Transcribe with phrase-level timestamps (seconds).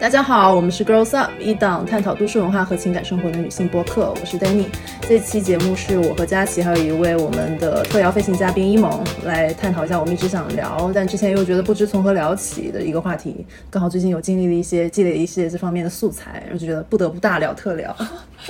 [0.00, 4.12] 大家好，我们是 Girls Up，一档探讨都市文化和情感生活的女性播客。
[4.20, 4.66] 我是 Danny，
[5.00, 13.46] 这期节目是我和佳琪，还有一位我们的特邀飞行嘉宾一萌来探讨一下我们一直想聊，但之前又觉得不知从何聊起的一个话题。
[13.70, 17.96] 刚好最近有经历了一些积累一些这方面的素材，然后就觉得不得不大聊特聊。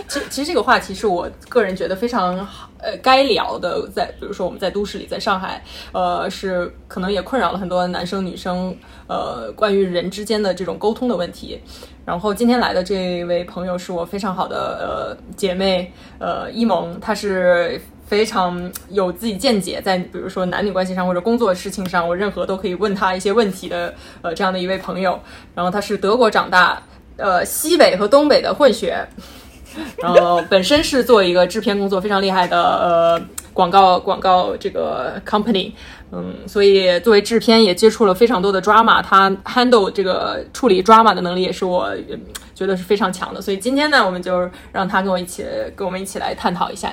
[0.09, 3.89] 其实，其实这个话题是我个人觉得非常好，呃，该聊的。
[3.95, 11.61] 在比如说我们在都市里，在上海，呃，是可能也困扰了很多男生女生，呃，关于人之间的这种沟通的问题。
[12.05, 25.19] 然后今天来的这位朋友是我非常好的呃姐妹，呃，一萌，她是非常有自己见解，在比如说男女关系上或者工作事情上，我任何都可以问她一些问题的，呃，这样的一位朋友。
[25.55, 26.83] 然后她是德国长大，
[27.17, 29.07] 呃，西北和东北的混血。
[30.03, 33.21] 然后本身是做一个制片工作非常厉害的呃
[33.53, 35.73] 广告广告这个 company，
[36.13, 41.91] 嗯，所以作为制片也接触了非常多的 drama，他 handle 这个处理 drama 的能力也是我
[42.55, 43.41] 觉得是非常强的。
[43.41, 46.93] 所以今天呢，我们就让他跟我一起跟我们一起来探讨一下。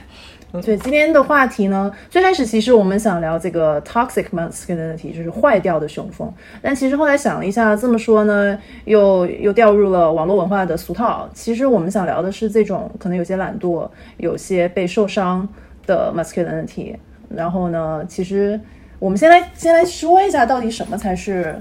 [0.59, 6.31] 对今天的话题呢，最开始其实我们想聊这个 toxic masculinity，就是坏掉的雄风。
[6.61, 11.30] 但其实后来想了一下，这么说呢，又又掉入了网络文化的俗套。
[11.33, 15.47] 其实我们想聊的是这种可能有些懒惰、有些被受伤
[15.85, 16.95] 的 masculinity。
[17.30, 18.59] 然后呢，其实
[18.99, 21.55] 我们先来先来说一下，到底什么才是。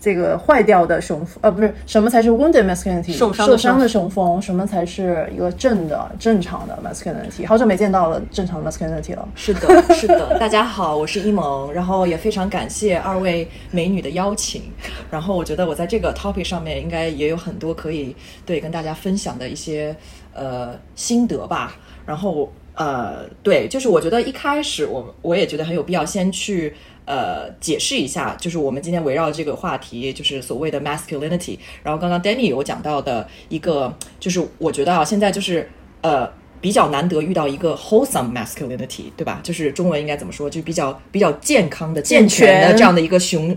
[0.00, 7.46] 这个坏掉的雄风，呃，不是什么才是 wounded masculinity，受伤受伤的雄风，什么才是一个正的、正常的 masculinity？
[7.46, 9.28] 好久没见到了正常的 masculinity 了。
[9.34, 10.38] 是的， 是的。
[10.38, 14.62] 大家好，我是一萌，然后也非常感谢二位美女的邀请。
[15.10, 19.94] 然后我觉得我在这个 topic 上面应该也有很多可以对跟大家分享的一些
[20.32, 21.76] 呃心得吧。
[22.06, 26.74] 然后呃，对，就是我觉得一开始我我也觉得很有必要先去。
[27.10, 31.58] 呃，解释一下，就是我们今天围绕这个话题，就是所谓的 masculinity。
[31.82, 35.68] 然后刚刚 Danny 有讲到的一个，就是我觉得啊，现在就是
[36.02, 39.40] 呃比较难得遇到一个 wholesome masculinity，对吧？
[39.42, 40.48] 就是中文应该怎么说？
[40.48, 43.56] 就比较比较健康的、健全的这样的一个雄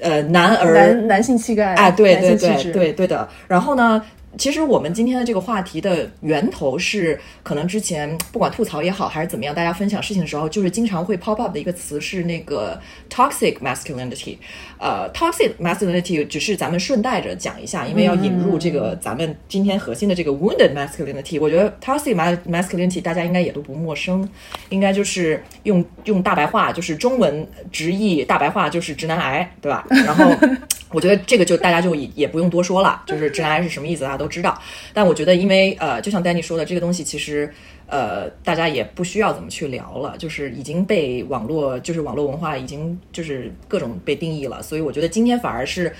[0.00, 3.28] 呃男儿男男性气概啊，对对对对对的。
[3.46, 4.02] 然后呢？
[4.38, 12.78] 其实我们今天的这个话题的源头是，可能之前不管吐槽也好，还是怎么样，大家分享事情的时候，就是经常会 pop up 的一个词是那个
[13.10, 14.36] toxic masculinity。
[14.78, 21.40] 呃，toxic masculinity 只是咱们顺带着讲一下，因为要引入这个咱们今天核心的这个 wounded masculinity。
[21.40, 22.14] 我觉得 toxic
[22.46, 24.28] masculinity 大家应该也都不陌生，
[24.68, 29.86] 应该就是用用大白话，就是中文直译大白话就是直男癌，对吧？
[29.88, 30.30] 然后。
[30.92, 34.60] 我觉得这个就大家就也也不用多说了，就是直男癌是什么意思，大家都知道。
[34.92, 37.52] 但我觉得，因为呃，就像 Danny 说的，这个东西其实
[37.86, 44.62] 呃，大家也不需要怎么去聊了，就是已经被网络，就是网络文化已经就是各种被定义了。
[44.62, 45.92] 所以我觉得今天反而是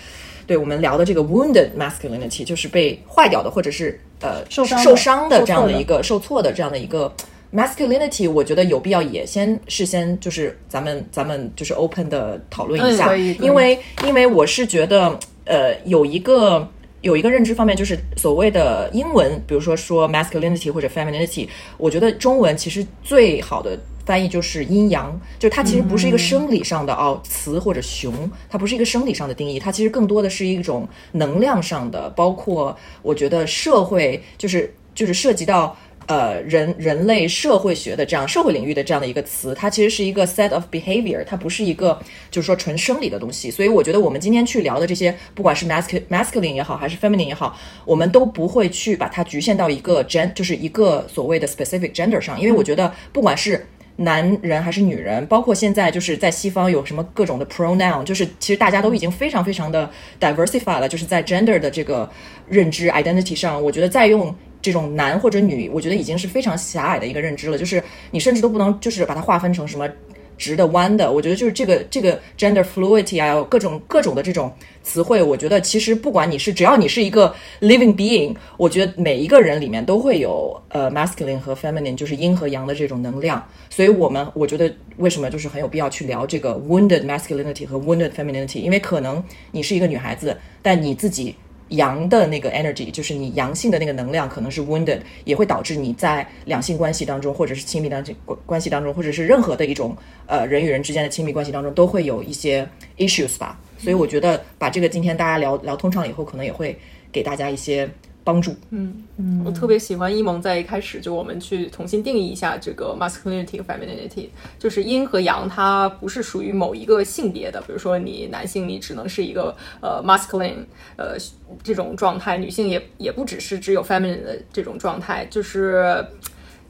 [0.47, 7.13] 对我们聊的这个 wounded masculinity，就是被坏掉的，或者是呃受伤受伤的这样的一个受挫的这样的一个。
[7.55, 16.69] Masculinity，我觉得有必要也先事先就是咱们咱们就是 open 的讨论一下，因为因为我是觉得呃有一个
[17.03, 21.49] 有一个认知方面就是所谓的英文，比如说说 masculinity 或者 femininity，
[21.79, 28.13] 我觉得中文其实最好的翻译就是阴阳，就它其实不是一个生理上的哦雌或者雄，
[28.49, 35.77] 它不是一个生理上的定义，它其实更多的是一种能量上的，包括我觉得社会就是就是涉及到。
[36.07, 41.99] 呃，人人类社会学的这样社会领域的这样的一个词，它其实是一个 set of behavior，它不是一个
[42.31, 43.51] 就是说纯生理的东西。
[43.51, 52.41] 所以我觉得我们今天去聊的这些，不管是 masculine masculine 也好，还是 feminine 也好，我们都不会去把它局限到一个 gen，就是一个所谓的 specific gender 上。
[52.41, 53.67] 因为我觉得不管是
[53.97, 59.91] 男人还是女人，包括现在就是在西方有什么各种的 pronoun，就是其实大家都已经非常非常的
[60.21, 62.09] diversify 了，就是在 gender 的这个
[62.49, 64.33] 认知 identity 上，我觉得再用。
[64.67, 67.57] 这种男或者女，我觉得已经是非常狭隘的一个认知了。
[67.57, 69.89] 就是你甚至都不能，就是把它划分成什么
[70.37, 71.13] 直的、弯的。
[71.13, 74.53] 我觉得就是这个这个 gender fluidity 啊，各种各种的这种
[74.83, 83.41] 词汇，我觉得其实不管你是只要你是一个 living being，我觉得每一个人里面都会有呃 masculine 和 feminine，就是阴和阳的这种能量。
[83.71, 89.23] 所以我们我觉得为什么就是很有必要去聊这个 wounded masculinity 和 wounded femininity，因为可能
[89.53, 91.37] 你是一个女孩子，但你自己。
[91.69, 99.97] 阳的那个 energy，就是你阳性的那个能量，可能是 wounded，也会导致你在两性关系当中，或者是亲密当关关系当中，或者是任何的一种
[100.27, 102.69] 呃人与人之间的亲密关系当中，都会有一些
[102.99, 103.59] issues 吧。
[103.79, 106.79] 所以我觉得把这个今天大家聊聊通畅了以后，可能也会
[107.13, 107.89] 给大家一些
[108.27, 108.57] 帮助。
[108.71, 117.61] 嗯嗯，我特别喜欢伊蒙在一开始就我们去重新定义一下这个 masculinity 和 femininity，就是阴和阳，它不是属于某一个性别的。
[117.61, 120.65] 比如说你男性，你只能是一个呃 masculine
[120.97, 121.17] 呃
[121.63, 125.25] 这种状态，女性也也不只是只有 feminine 的这种状态。
[125.31, 126.05] 就是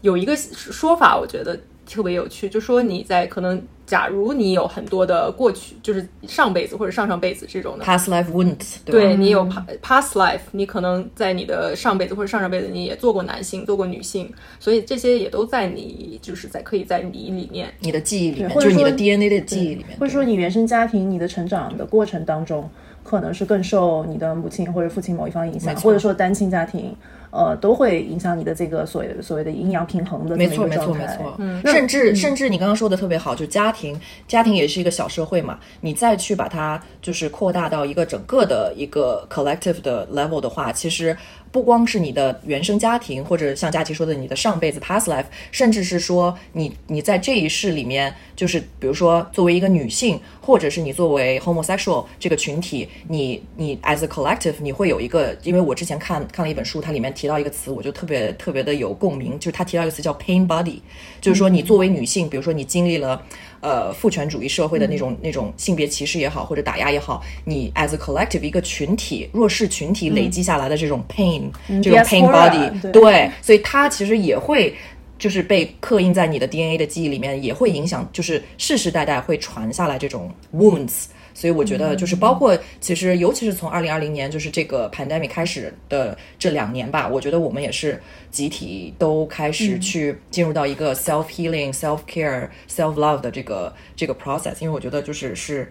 [0.03, 3.63] 有一个说法，我觉得特别有趣，就说你在可能。
[3.87, 7.85] 假如你有很多的过去，就是上辈子或者上上辈子这种的。
[7.85, 9.49] Past life wounds，对你有
[9.81, 14.29] past life，你可能在你的上辈子或者上上辈子你也做过男性，做过女性，
[14.59, 22.69] 所以这些也都在你就是在可以在你里面，你的记忆里面，就是你的 DNA 的记忆里面，或者说你原生家庭、你的成长的过程当中，
[23.05, 26.93] 可能是更受你的母亲或者父亲某一方影响，或者说单亲家庭。
[27.37, 31.35] 呃，都会影响你的这个所谓所谓的阴阳平衡的没错，没错，没错。
[31.39, 35.59] 嗯，甚至甚至你刚刚说的特别好，就家庭，家庭也是一个小社会嘛。
[35.83, 41.17] 你再去把它就是扩大到一个整个的一个 collective 的 level 的话，其实。
[41.53, 60.81] 不光是你的原生家庭，或者像佳琪说的你的上辈子 past life，甚至是说你你在这一世里面，就是比如说作为一个女性，或者是你作为 homosexual 这个群体，你你 as a collective，你会有一个，因为我之前看看了一本书，它里面提到一个词，我就特别特别的有共鸣，就是他提到一个词叫 pain body，
[61.21, 63.23] 就是说你作为女性，比如说你经历了。
[63.63, 71.51] 呃，父权主义社会的那种那种性别歧视也好，或者打压也好，你 as a collective 一个群体弱势群体累积下来的这种 pain，
[71.83, 74.73] 这种 pain body，对，所以它其实也会
[75.19, 81.07] 就是被刻印在你的 DNA 的记忆里面，也会影响，就是世世代代会传下来这种 wounds。
[81.37, 88.01] 所以我觉得，就是包括其实，尤其是从二零二零年，就是这个 pandemic 开始的这两年吧，我觉得我们也是
[88.31, 94.55] 集体都开始去进入到一个 self healing、self care、self love 的这个这个 process。
[94.61, 95.71] 因为我觉得就是是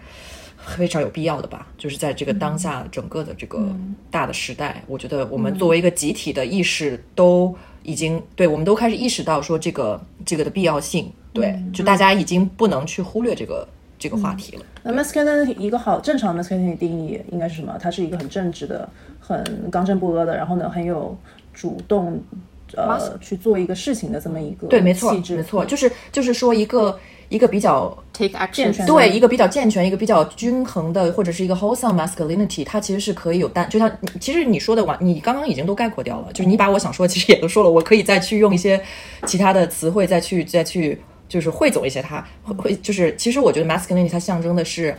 [0.56, 3.68] 非常有必要的吧，就是在这个当下整个的这个
[4.08, 7.52] 大的时代，我觉得我们作为一个集体的意识，都
[7.82, 11.12] 已经对我们都开始意识到说这个这个的必要性。
[11.32, 13.66] 对，就大家已经不能去忽略这个。
[13.98, 14.62] 这个话题了。
[14.82, 17.76] 那 masculinity 一个好正常的 masculinity 定义应该是什么？
[17.80, 18.88] 它是一个很正直的、
[19.18, 21.16] 很刚正不阿的，然后呢很有
[21.52, 22.20] 主动
[22.74, 26.98] 呃去做一个事情的这么一个对，没错，没错，就是就是说一个
[27.28, 33.90] 一个比较 take action 对一个比较健全、一个比较均衡的，或者是一个 wholesome masculinity，它其实是可以有单，就像
[34.20, 38.80] 其实你说的完，你刚刚已经都概括掉了，就是你把我想说其实也都说了，我可以再去用一些
[39.24, 41.00] 其他的词汇再去再去。
[41.28, 44.94] 就是汇总一些，它会会就是，其实我觉得 masculinity 它象征的是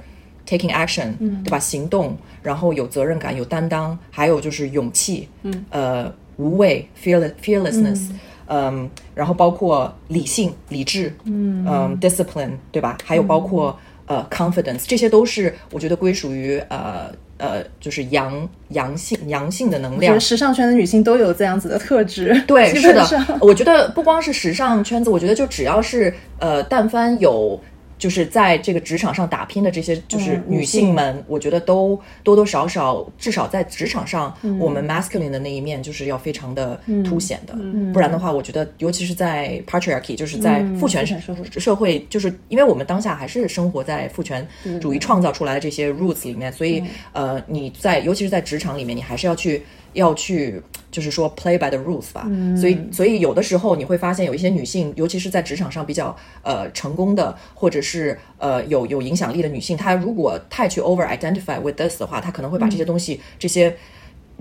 [0.47, 1.13] taking action，
[1.43, 1.59] 对吧？
[1.59, 8.09] 行动，然后有责任感，有担当，还有就是勇气，嗯，呃，无畏 fearless fearlessness，
[8.47, 12.97] 嗯，然后包括理性、理智，嗯嗯，discipline，对吧？
[13.03, 17.11] 还有包括呃 confidence，这些都是我觉得归属于呃。
[17.37, 22.41] 呃，就是阳阳性阳性的能量，时尚圈的女性都有这样子的特质。
[22.47, 23.07] 对，是的，
[23.41, 27.59] 我觉得不光是时尚圈子，我觉得就只要是呃，但凡有。
[27.97, 37.55] 就是在这个职场上打拼的这些就是女性们，我觉得都多多少少，至少在职场上，我们 masculine 的那一面就是要非常的凸显的。
[37.93, 44.47] 不然的话，我觉得，尤其是在 patriarchy，就是在父权社会，社会，就是因为我们当下还是生活在父权
[44.79, 46.83] 主义创造出来的这些 roots 里面，所以
[47.13, 49.63] 呃，你在尤其是在职场里面，你还是要去。
[49.97, 52.25] 要去，就是说 play by the rules 吧。
[52.55, 63.75] 所以，所以有的时候你会发现，有一些女性，尤其是在职场上比较呃成功的，或者是呃有有影响力的女性，她如果太去 over identify with this 的话，她可能会把这些东西，这些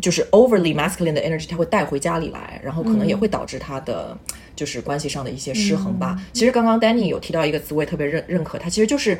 [0.00, 4.16] 就是 overly masculine 的 energy，她会带回家里来，然后可能也会导致她的
[4.54, 6.16] 就是关系上的一些失衡吧。
[6.32, 9.18] 其实刚刚 Danny 有提到一个词，我也特别认认可，它其实就是。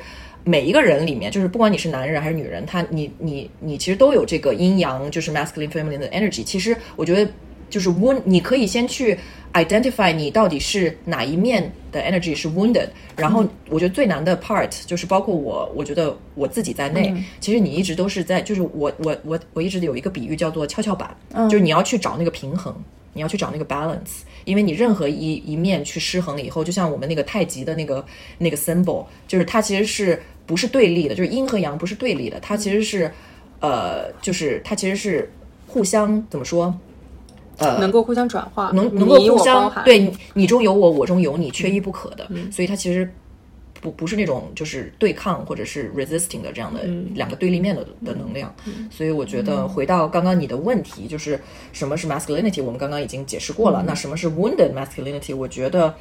[0.49, 6.45] 每一个人里面，就是不管你是男人还是女人，他你你你其实都有这个阴阳，就是 masculine feminine 的 energy。
[6.45, 7.29] 其实我觉得
[7.69, 9.19] 就是 wound，你可以先去
[9.55, 12.87] identify 你到底是哪一面的 energy 是 wounded。
[13.17, 21.11] 然后我觉得最难的 part 就是包括我，我觉得我自己在内，其实你一直都是在，就是我我我我一直有一个比喻叫做跷跷板，
[21.51, 22.73] 就是你要去找那个平衡，
[23.15, 24.23] 你要去找那个 balance。
[24.45, 28.07] 因为你任何一一面去失衡了以后，就像我们那个太极的那个
[28.39, 30.23] 那个 symbol，就是它其实是。
[30.47, 33.11] 不是对立的，就是阴和阳不是对立的，它其实是，
[33.61, 35.29] 呃，就是它其实是
[35.67, 36.73] 互相怎么说，
[37.59, 43.13] 呃，能够互相转化，能能够互相对你中有我，我中有你，缺一不可的，所以它其实
[43.81, 46.85] 不不是那种就是对抗或者是 resisting 的这样的
[47.15, 48.55] 两个对立面的的能量，
[48.89, 51.41] 所以我觉得回到刚刚你的问题，就是
[51.73, 55.35] 什么是 masculinity，我们刚刚已经解释过了，那什么是 wounded masculinity？
[55.35, 55.95] 我觉得。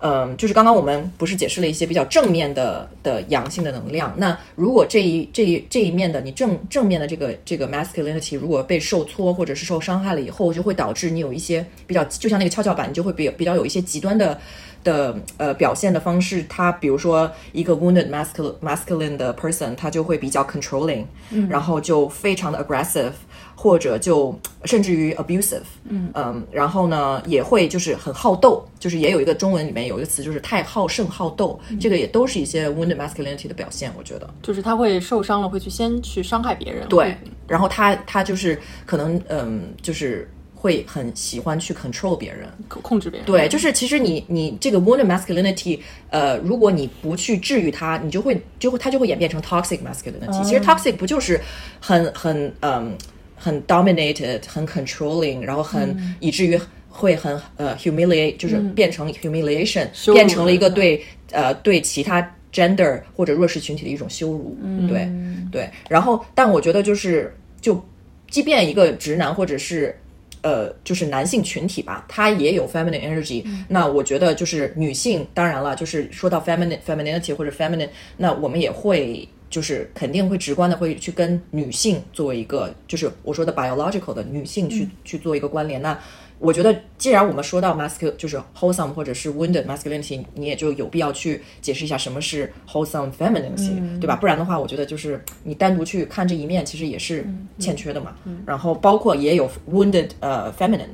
[0.00, 4.14] 嗯，就是刚刚我们不是解释了一些比较正面的的阳性的能量。
[4.16, 14.38] 那如果这一这一这一面的你正正面的这个这个 masculinity 如果被受挫或者是受伤害了以后，就会导致你有一些比较，就像那个跷跷板，你就会比比较有一些极端的
[14.84, 16.44] 的呃表现的方式。
[16.48, 21.04] 他比如说一个 wounded masculine masculine 的 person，他就会比较 controlling，
[21.48, 23.12] 然后就非常的 aggressive。
[23.60, 24.32] 或者就
[24.66, 26.08] 甚至于 abusive，嗯。
[26.14, 34.30] 嗯，然后呢也会就是很好斗，就是也有一个中文里面有一个词就是太好胜好斗，这个也都是一些 wounded masculinity 的表现，我觉得。
[34.40, 37.16] 就是他会受伤了会去先去伤害别人，对，
[37.48, 51.40] 然后他他就是可能嗯就是会很喜欢去 control 别人，控制别人，对，就是其实你你这个 wounded masculinity，呃，如果你不去治愈它，你就会就会它就会演变成 toxic masculinity，其实 toxic 不就是
[51.80, 52.96] 很很嗯。
[53.38, 64.58] 很 dominated，很 controlling，然后很以至于会很呃 humiliate，就是变成 humiliation，变成了一个对呃对其他 gender 或者弱势群体的一种羞辱。
[64.88, 65.08] 对
[65.52, 67.80] 对，然后但我觉得就是就
[68.28, 69.96] 即便一个直男或者是
[70.42, 73.44] 呃就是男性群体吧，他也有 feminine energy。
[73.68, 79.28] 那我觉得就是女性，当然了，就是说到 feminine femininity 或者 feminine，那我们也会。
[79.50, 85.80] 就是肯定会直观的会去跟女性作为一个，就是我说的 biological 的女性去去做一个关联。
[85.80, 85.98] 那
[86.38, 94.14] 我觉得，既然我们说到 masculine，就是 wholesome 或者是 wounded masculinity，你也就有必要去解释一下什么是 wholesome femininity，对吧？
[94.14, 97.26] 不然的话，我觉得就是你单独去看这一面，其实也是
[97.58, 98.14] 欠缺的嘛。
[98.46, 100.86] 然后包括也有 wounded 呃 feminine，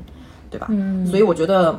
[0.50, 0.68] 对吧？
[1.06, 1.78] 所以我觉得，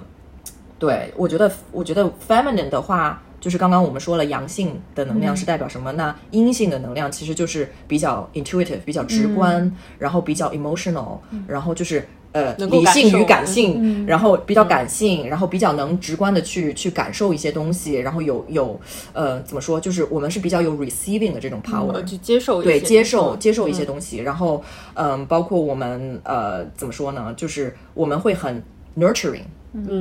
[0.78, 3.22] 对我觉得，我觉得 feminine 的话。
[3.46, 5.92] 就是刚刚我们说了，阳性的能量是代表什么？
[5.92, 18.82] 那阴性的能量其实就是比较 intuitive，比较直观，然后比较 emotional，然后就是呃理性与感性，然后比较感性，然后比较能直观的去去感受一些东西，然后有有
[19.14, 19.80] 呃怎么说？
[19.80, 24.64] 就是我们是比较有 receiving 的这种 power，去接受对接受接受一些东西，然后
[24.96, 27.32] 嗯，包括我们呃怎么说呢？
[27.38, 28.64] 就是我们会很
[28.98, 29.44] nurturing。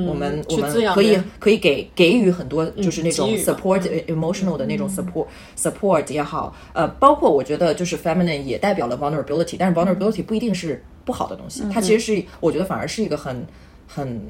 [0.07, 5.25] 我们我们可以可以给给予很多，就是那种 support emotional 的那种 support
[5.57, 13.45] support 也好，呃，包括我觉得就是 feminine 也代表了 vulnerability，但是 vulnerability 不一定是不好的东西，它其实是我觉得反而是一个很
[13.87, 14.21] 很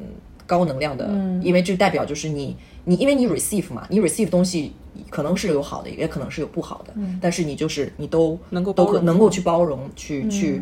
[0.48, 1.06] 高能量的，
[1.44, 4.72] 因为这代表就是你你因为你 receive 嘛，你 receive 东西
[5.10, 10.62] 可能是有好的，也可能是有不好的，但是你就是你都能够都可能够去包容去去。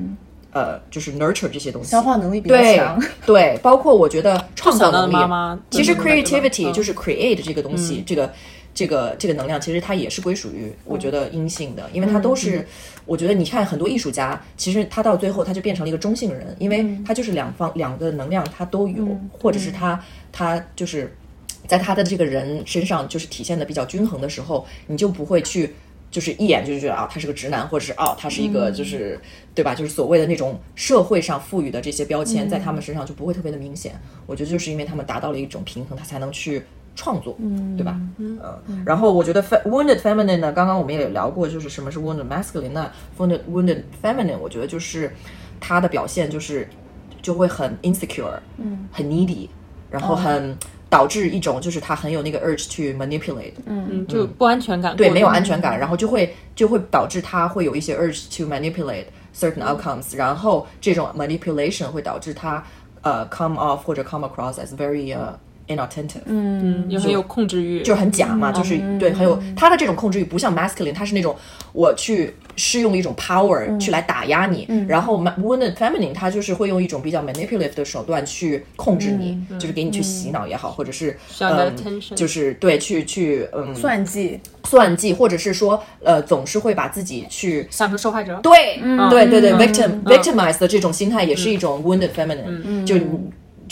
[0.54, 3.02] 呃，就是 nurture 这些东西，消化能力比较强。
[3.26, 5.14] 对，包括我觉得创造能力。
[5.14, 8.32] 妈妈，其实 creativity 就是 create 这个东西，这个
[8.74, 12.68] 这个这个能量，其实它也是归属于我觉得阴性的，因为它都是，
[13.06, 20.00] 我觉得你看很多艺术家，其实他到最后他就变成了一个中性人，因为他就是两方两个能量他都有，或者是他
[20.32, 21.16] 他就是
[21.68, 25.74] 在他的这个人身上就是体现的比较均衡的时候，你就不会去。
[26.14, 29.20] 就是一眼就觉得啊，他是个直男，或者是哦，他是一个就是
[29.56, 29.74] 对吧？
[29.74, 34.00] 就是所谓的那种社会上赋予的这些标签，在他们身上就不会特别的明显。
[34.28, 36.64] 我觉得就是因为他们达到了一种平衡，他才能去
[36.96, 37.36] 创作，
[37.76, 38.00] 对吧？
[38.18, 38.40] 嗯。
[38.86, 42.70] 然后我觉得 wounded feminine 呢，刚刚我们也聊过，就是什么是 wounded masculine。
[42.70, 45.12] 那 wounded wounded feminine，我觉得就是
[45.60, 46.70] 他的表现就是
[47.24, 49.50] 就会很 insecure，嗯，很 needy，
[49.90, 50.56] 然后很。
[50.94, 62.64] 导致一种就是他很有那个 urge to manipulate，嗯嗯，就不安全感，对，没有安全感，然后就会就会导致他会有一些 urge to manipulate certain outcomes，然后这种 manipulation 会导致他
[63.02, 65.16] 呃 come off 或者 come across as very
[65.68, 71.36] inattentive，嗯，也很有控制欲，就很假嘛，就是对，很有他的这种控制欲不像 masculine，他是那种
[71.74, 72.34] 我去。
[72.56, 84.40] 是用一种 power 去来打压你，然后 wounded feminine 他就是会用一种比较 manipulative 的手段去控制你，就是给你去洗脑也好，或者是嗯，就是对去去嗯算计。
[84.66, 88.80] 算计，或者是说呃总是会把自己去想成受害者，对
[89.10, 92.96] 对对对 victim victimized 的这种心态也是一种 wounded feminine，就。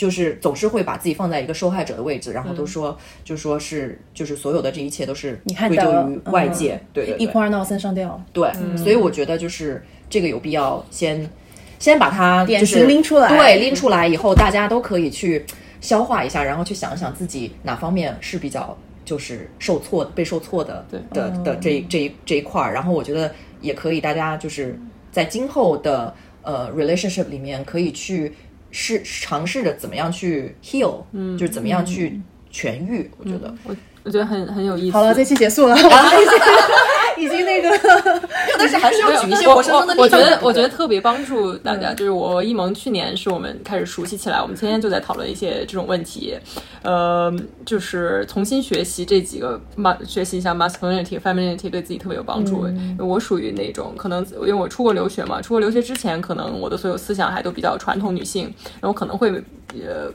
[0.02, 9.80] 就是总是会把自己放在一个受害者的位置，然后都说，就说是，就是所有的这一切都是归咎于外界，对对对，一哭二闹三上吊，对，所以我觉得就是
[10.10, 11.30] 这个有必要先
[11.78, 15.46] 先把它就是拎出来，对，拎出来以后，大家都可以去
[15.80, 24.76] 消化一下，然后去想想自己哪方面是比较就是受挫、被受挫的对的的这这一这一块儿，然后我觉得也可以，大家就是
[25.12, 28.34] 在今后的呃 relationship 里面可以去。
[28.72, 32.20] 是尝试着怎么样去 heal，嗯，就是怎么样去
[32.52, 33.08] 痊愈。
[33.18, 34.96] 我觉得，我我觉得很很有意思。
[34.96, 35.76] 好了，这期结束了，
[37.20, 37.68] 已经那个
[38.50, 40.02] 用的是还是要举一些活生生的例子。
[40.02, 41.92] 我觉得，我觉得特别帮助大家。
[41.94, 46.34] 就是我一萌去年是我们开始熟悉起来，我们天天就在讨论一些这种问题，
[46.82, 47.32] 呃，
[47.64, 52.66] 就是重新学习这几个嘛，学习一下 masculinity、femininity，对自己特别有帮助。
[52.98, 59.30] 我属于那种可能，因为我出国留学嘛，出国留学之前，可能我的所有思想还都比较传统女性，然后可能会
[59.74, 60.10] 呃。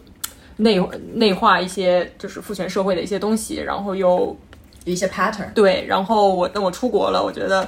[0.60, 0.82] 内
[1.14, 4.36] 内化一些就是父权社会的一些东西，然后又
[4.92, 5.52] 一些 pattern。
[5.54, 7.68] 对，然后我等我出国了，我觉得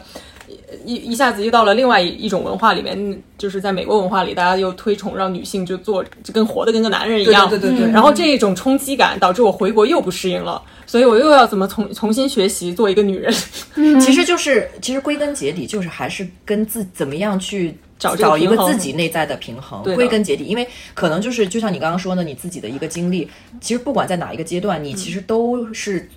[0.85, 7.49] 一一下子又到了另外一一种文化里面，就是在美国文化里，大家又推崇让女性就做就跟活的跟个男人一样。
[7.49, 7.91] 对对对。
[7.91, 13.33] 然后这一种冲击感导致我回国又不适应了，所以我又要怎么重重新学习做一个女人？
[14.01, 17.77] 其实就是其实归根结底就是还是跟自怎么样去。
[17.99, 26.09] 找找一个自己内在的平衡，归根结底，因为可能就是就像你刚刚说的，你自己的一个经历，其实不管在哪一个阶段，你其实都是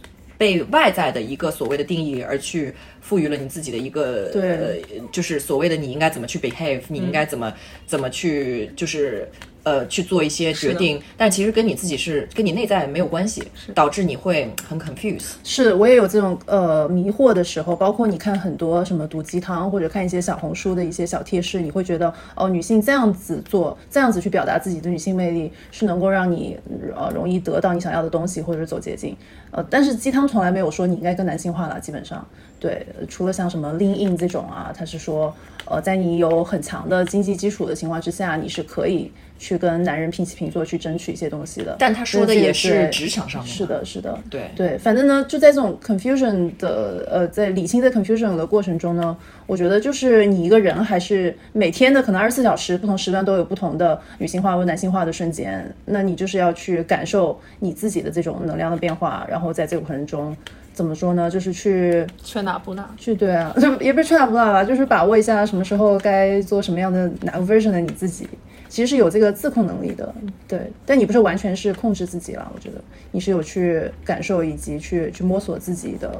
[0.43, 4.83] 被外在的一个所谓的定义而去赋予了你自己的一个，对，
[5.13, 7.53] 就是所谓的你应该怎么去 behave，你应该怎么
[7.87, 9.29] 怎么去就是。
[9.65, 15.35] 呃，去做一些决定，但其实跟你自己是跟你内在没有关系，导致你会很 confuse。
[15.45, 26.59] 是我也有这种呃迷惑的时候，包括你看很多什么毒鸡汤，或者看一些小红书的一些小贴士，你会觉得哦，女性这样子做，这样子去表达自己的女性魅力，是能够让你
[26.97, 29.17] 呃容易得到你想要的东西，或者是走捷径。
[29.53, 32.27] 呃，但是鸡汤从来没有说你应该更男性化了，基本上
[32.63, 39.11] 对，除了像什么 lean in 这种啊，他是说呃，在你有很强的经济基础的情况之下，你是可以。
[39.39, 43.53] 去跟男人平起平坐去争取一些东西的，但他说的也是职场上面。
[43.53, 49.17] 是的，是的，对对，反正呢，就在这种 confusion 的呃，在理清的 confusion 的过程中呢，
[49.49, 60.37] 我觉得就是你一个人还是每天的可能二十四小时不同时段都有不同的女性化或男性化的瞬间，那你就是要去感受你自己的这种能量的变化，然后在这个过程中
[60.73, 61.31] 怎么说呢？
[61.31, 68.29] 就是去缺哪补哪，去对啊，就也不是缺哪补哪吧， 就是把握一下什么时候该做什么样的哪个 version 的你自己。
[68.69, 70.15] 其实是有这个自控能力的，
[70.49, 76.11] 对，但你不是完全是控制自己了，我觉得你是有去感受以及去去摸索自己的，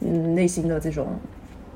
[0.00, 1.06] 嗯，内心的这种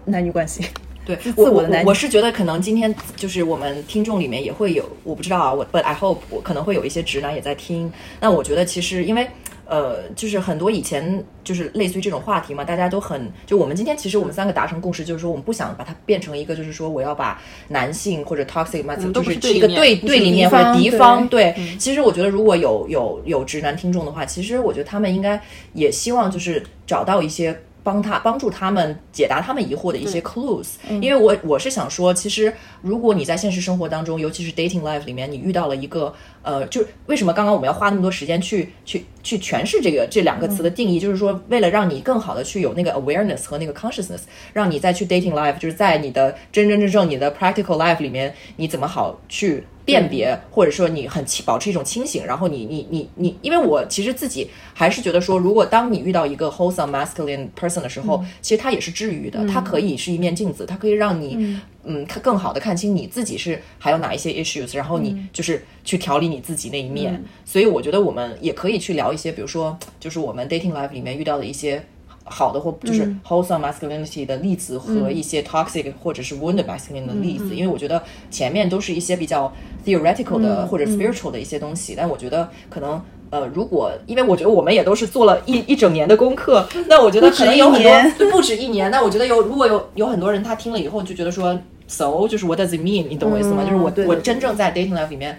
[0.04, 0.64] 男女关系。
[1.04, 7.92] 对， 自我的男，我是觉得可能今天就是我们听众里面也会有，我不知道啊，我 But I hope 我可能会有一些直男也在听。
[8.20, 9.28] 那我觉得其实因为。
[9.66, 21.26] 呃，就是很多以前就是类似于这种话题嘛，大家都很就我们今天其实我们三个达成共识，就是说我们不想把它变成一个，就是说我要把男性或者 toxic masculinity 就是一个对对立面或者敌方。
[21.28, 25.40] 对，其实我觉得如果有有有直男听众的话，其实我觉得他们应该
[25.72, 27.60] 也希望就是找到一些。
[27.86, 32.52] 帮他帮助他们解答他们疑惑的一些 clues，因为我我是想说，其实
[32.82, 36.12] 如果你在现实生活当中，尤其是 dating life 里面，你遇到了一个
[36.46, 44.20] 呃，就为什么刚刚我们要花那么多时间去去去诠释这个这两个词的定义，就是说为了让你更好的去有那个 awareness 和那个 consciousness，
[44.52, 49.64] 让你再去 dating life，就是在你的真真正正你的 practical life 里面，你怎么好去。
[49.86, 61.36] 辨别，或者说你很清保持一种清醒，然后你你你你，因为我其实自己还是觉得说，如果当你遇到一个 wholesome masculine person 的时候，其实他也是治愈的，他可以是一面镜子，它可以让你
[61.84, 62.04] 嗯。
[62.04, 67.24] 看更好的看清你自己是还有哪一些 issues，然后你就是去调理你自己那一面。
[67.46, 71.82] 所以我觉得我们也可以去聊一些，比如说就是我们 dating life 里面遇到的一些。
[72.28, 79.52] 好的或就是 wholesome masculinity 的例子和一些 toxic 或者是 wounded masculinity 的例子，因为我觉得前面都是一些比较
[79.84, 93.06] theoretical 的或者 spiritual 的一些东西，但我觉得可能呃，如果因为我觉得我们也都是做了一 一整年的功课， 那我觉得可能有很多不止一年，那我觉得有如果有有很多人他听了以后就觉得说 so 就是 what does it mean？
[93.08, 93.62] 你懂我意思吗？
[93.62, 95.38] 就是我我真正在 dating life 里面。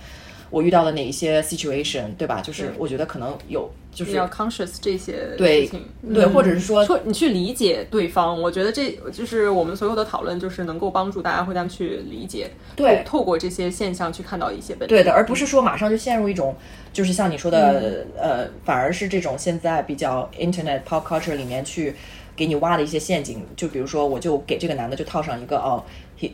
[0.50, 2.42] 我遇到了哪一些 situation，对吧？
[2.42, 5.70] 就是我觉得可能有，就是要 conscious 这些对
[6.14, 8.42] 对，或者是说，你去理解对方。
[8.42, 14.96] 我觉得这就是我们所有的讨论，就是能够帮助大家互相去理解，对，透过这些现象去看到一些本质。
[14.96, 16.56] 对的，而不是说马上就陷入一种，
[16.94, 21.94] 就是像你说的，呃，反而是这种现在比较 internet pop culture 里面去
[22.36, 23.46] 给你挖的一些陷阱。
[23.56, 25.84] 就比如说，我就给这个男的就套上一个哦。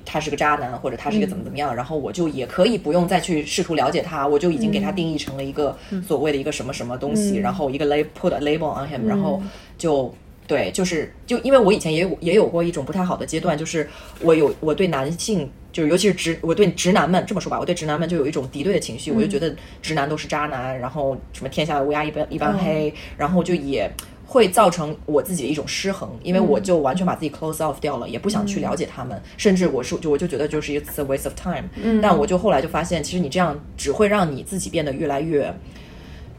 [0.05, 9.41] 他是个渣男，或者他是一个怎么怎么样，然后我就也可以不用再去试图了解他，我就已经给他定义成了一个所谓的一个什么什么东西，然后一个 label put a label on him，然后
[9.77, 10.13] 就
[10.47, 13.89] 对，就是就因为我以前也有也有过一种不太好的阶段，就是
[14.21, 23.91] 我有我对男性，就是尤其是直我对直男们这么说吧，我对直男们就有一种敌对的情绪，我就觉得直男都是渣男，然后什么天下乌鸦一般一般黑，然后就也。
[24.25, 31.63] 会造成我自己的一种失衡，因为我就完全把自己 close off 掉了，也不想去了解他们，甚至我是就我就觉得就是一次 waste of time。
[31.75, 35.53] 嗯，但我就后来就发现，其实你这样只会让你自己变得越来越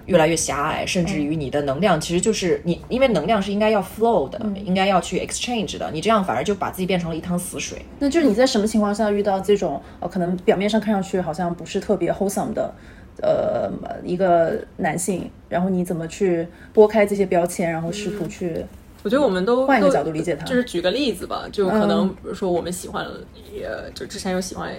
[0.07, 7.79] 越来越狭隘，甚至于你的能量其实就是你，因为能量是应该要 flow 的，应该要去 exchange 的，你这样反而就把自己变成了一滩死水。
[7.99, 12.75] 那就是你在什么情况下遇到这种呃，可能表面上看上去好像不是特别 wholesome 的，
[13.21, 13.71] 呃，
[14.05, 18.65] 一个男性，然后你怎么去拨开这些标签，然后试图去？
[19.03, 24.73] 我觉得我们都换一个角度理解他，就是举个例子吧，就可能比如说我们喜欢，呃，就之前有喜欢。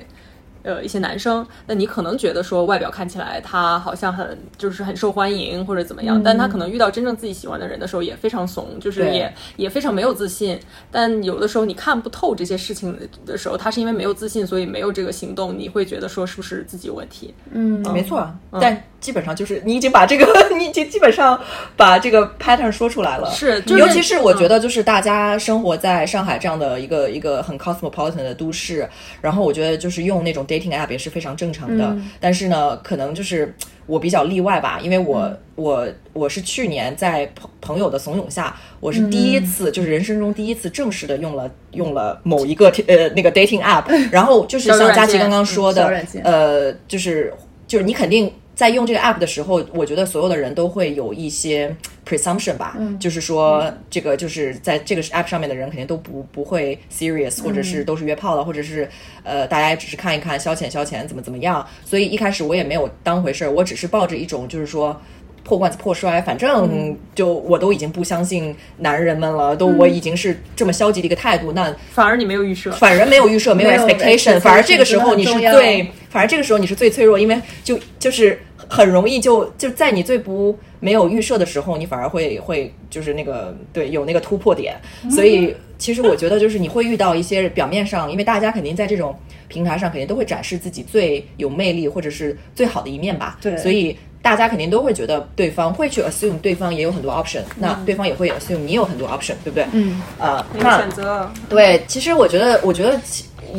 [0.65, 10.60] 呃，一些男生，那你可能觉得说外表看起来他好像很就是很受欢迎或者怎么样，但他可能遇到真正自己喜欢的人的时候也非常怂，就是也也非常没有自信。
[10.91, 15.56] 但有的时候你看不透这些事情的时候，他是因为没有自信，所以没有这个行动。
[15.56, 17.32] 你会觉得说是不是自己有问题？
[17.51, 18.28] 嗯，没错。
[18.60, 20.25] 但基本上就是你已经把这个，
[20.58, 21.39] 你已经基本上
[21.78, 23.30] 把这个 pattern 说出来了。
[23.30, 28.89] 是，尤其是我觉得就是大家生活在上海这样的一个一个很 cosmopolitan 的都市，
[29.21, 31.95] 然后我觉得就是用那种 dating app 也是非常正常的。
[32.19, 33.53] 但是呢，可能就是
[33.85, 45.83] 我比较例外吧，因为我我我是去年在朋朋友的怂恿下，我是第一次就是人生中第一次正式的用了用了某一个呃那个 dating app， 然后就是像佳琪刚刚说的，
[46.23, 47.33] 呃，就是
[47.67, 48.31] 就是你肯定。
[48.55, 51.75] 在用这个 app 的时候，我觉得所有的人都会有一些
[52.07, 58.89] presumption 吧，就是说这个就是在这个 app 上面的人肯定都不不会 serious，或者是都是约炮了，或者是
[59.23, 61.67] 呃大家也只是看一看消遣消遣怎么怎么样。
[61.83, 64.99] 所以一开始我也没有当回事儿，我只是抱着一种就是说。
[65.45, 84.75] 破罐子破摔，反正就我都已经不相信男人们了，都我已经是这么消极的一个态度，那反而你没有预设，反而没有预设，没有 expectation，反而这个时候你是最，反而这个时候你是最脆弱，因为就就是很容易就就在你最不没有预设的时候，你反而会会就是那个对有那个突破点，
[85.12, 89.15] 所以其实我觉得就是你会遇到一些表面上，因为大家肯定在这种
[89.47, 93.95] 平台上肯定都会展示自己最有魅力或者是最好的一面吧，对，所以。
[94.25, 99.67] 大家肯定都会觉得对方会去 assume 对方也有很多 option，那对方也会 assume 你有很多 option，对不对？
[99.71, 102.99] 嗯，呃，那选择对，其实我觉得，我觉得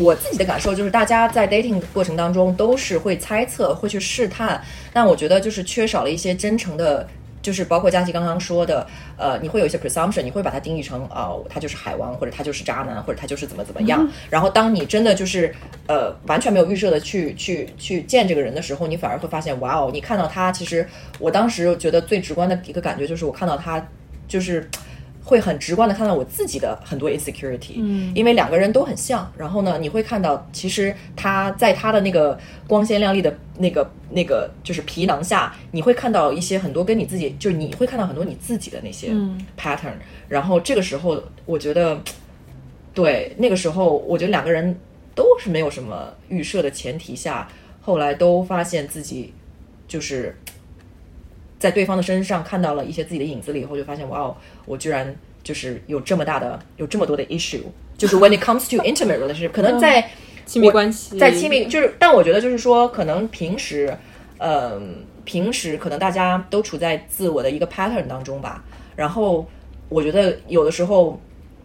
[0.00, 4.60] 我自己的感受就是，大家在 dating 过程当中都是会猜测，会去试探，
[4.92, 7.06] 但我觉得就是缺少了一些真诚的。
[7.46, 8.84] 就是包括佳琪刚刚说的，
[9.16, 14.04] 呃，你会有一些 presumption，你会把它定义成啊，他就是海王，或者他就是渣男，或者他就是怎么怎么样。
[14.28, 15.54] 然后当你真的就是
[15.86, 20.84] 呃完全没有预设的去去去见这个人的时候，你反而会发现，哇哦，你看到他，其实
[21.20, 23.86] 我当时觉得最直观的一个感觉就是，我看到他
[24.26, 24.68] 就是。
[25.28, 39.12] 会很直观的看到我自己的很多 insecurity，嗯，因为两个人都很像，然后呢，你会看到其实他在他的那个光鲜亮丽的那个那个就是皮囊下，你会看到一些很多跟你自己，就是你会看到很多你自己的那些
[39.58, 39.94] pattern，
[40.28, 42.00] 然后这个时候我觉得，
[42.94, 44.78] 对那个时候我觉得两个人
[45.14, 47.48] 都是没有什么预设的前提下，
[47.80, 49.32] 后来都发现自己
[49.88, 50.36] 就是。
[51.58, 57.62] 在对方的身上看到了一些自己的影子了以后，就发现哇哦，我居然就是有这么大的、有这么多的 issue。
[57.96, 60.06] 就是 when it comes to intimate relationship，可能在
[60.46, 63.94] 亲密关系，在亲密就是，但我觉得就是说，可能平时，
[64.38, 68.64] 嗯，平时可能大家都处在自我的一个 pattern 当中吧。
[68.94, 69.46] 然后
[69.90, 71.20] 我觉得有的时候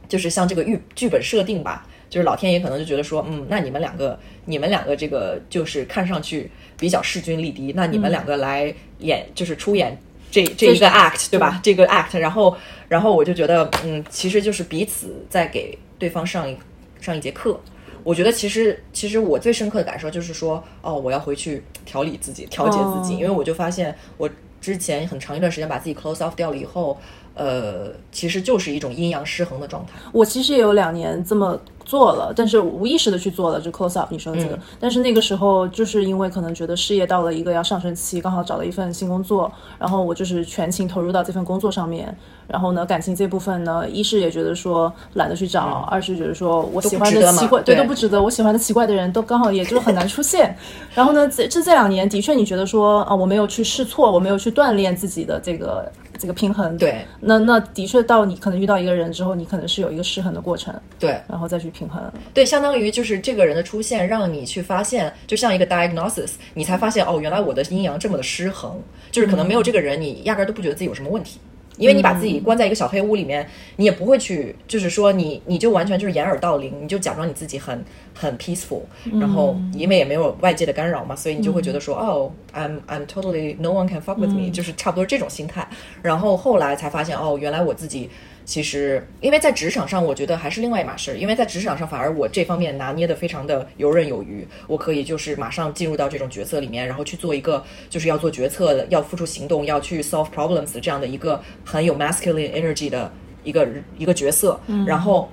[0.09, 1.87] 就是像这个剧剧本设定吧。
[2.09, 9.97] 就是老天爷可能就觉得说，嗯，那你们两个，你们两个这个就是看上去比较势均力敌，那你们两个来演，就是出演
[10.29, 11.61] 这这一个 act，对吧？
[11.63, 12.53] 这个 act，然后，
[12.89, 16.57] 然后我就觉得，嗯，其实就是彼此在给对方上一
[16.99, 17.57] 上一节课。
[18.03, 26.97] 我觉得其实，其实我最深刻的感受就是说，哦，我要回去调理自己，调节自己，因为我就发现我之前很长一段时间把自己 close off 掉了以后。
[27.33, 29.93] 呃，其实就是一种阴阳失衡的状态。
[30.11, 34.57] 我其实也有两年这么做了，但是无意识的去做了，就 close up 你说的这个。
[34.79, 42.15] 但是那个时候就是因为可能觉得事业到了一个要上升期，刚好找了一份新工作，然后我就是全情投入到这份工作上面。
[42.47, 48.21] 然后呢，感情这部分呢，一是也觉得说懒得去找，二是觉得说我喜欢的奇怪，对都不值得。
[48.21, 50.53] 我喜欢的奇怪的人都刚好也就很难出现。
[50.93, 55.89] 然后呢，这这这两年的确你觉得说啊，我没有去试错，我没有去锻炼自己的这个。
[56.21, 56.77] 这个平衡。
[56.77, 61.99] 对，那那的确到你可能遇到一个人之后，你可能是有一个失衡的过程，对，然后再去平衡，
[62.33, 68.79] 对，相当于就是这个人的出现，让你去发现，就像一个 diagnosis，你才发现哦，原来我的阴阳这么的失衡，
[69.11, 71.39] 就是可能没有这个人，你压根都不觉得自己有什么问题。
[71.81, 73.45] 因为你把自己关在一个小黑屋里面，
[73.77, 78.81] 你也不会去，就是说你你就完全就是掩耳盗铃，你就假装你自己很很 peaceful，
[79.19, 85.67] 然后因为也没有外界的干扰嘛，所以你就会觉得说，哦，I'm I'm totally no one can fuck with me，就是差不多这种心态。
[86.03, 88.07] 然后后来才发现，哦，原来我自己
[88.51, 91.17] 其实，因为在职场上，我觉得还是另外一码事。
[91.17, 103.09] 因为在职场上，反而我这方面拿捏的非常的游刃有余，我可以就是马上进入到这种角色里面，然后去做一个就是要做决策的、要付出行动、要去 solve problems 这样的一个很有 masculine energy 的
[103.45, 103.65] 一个
[103.97, 104.59] 一个角色。
[104.85, 105.29] 然后，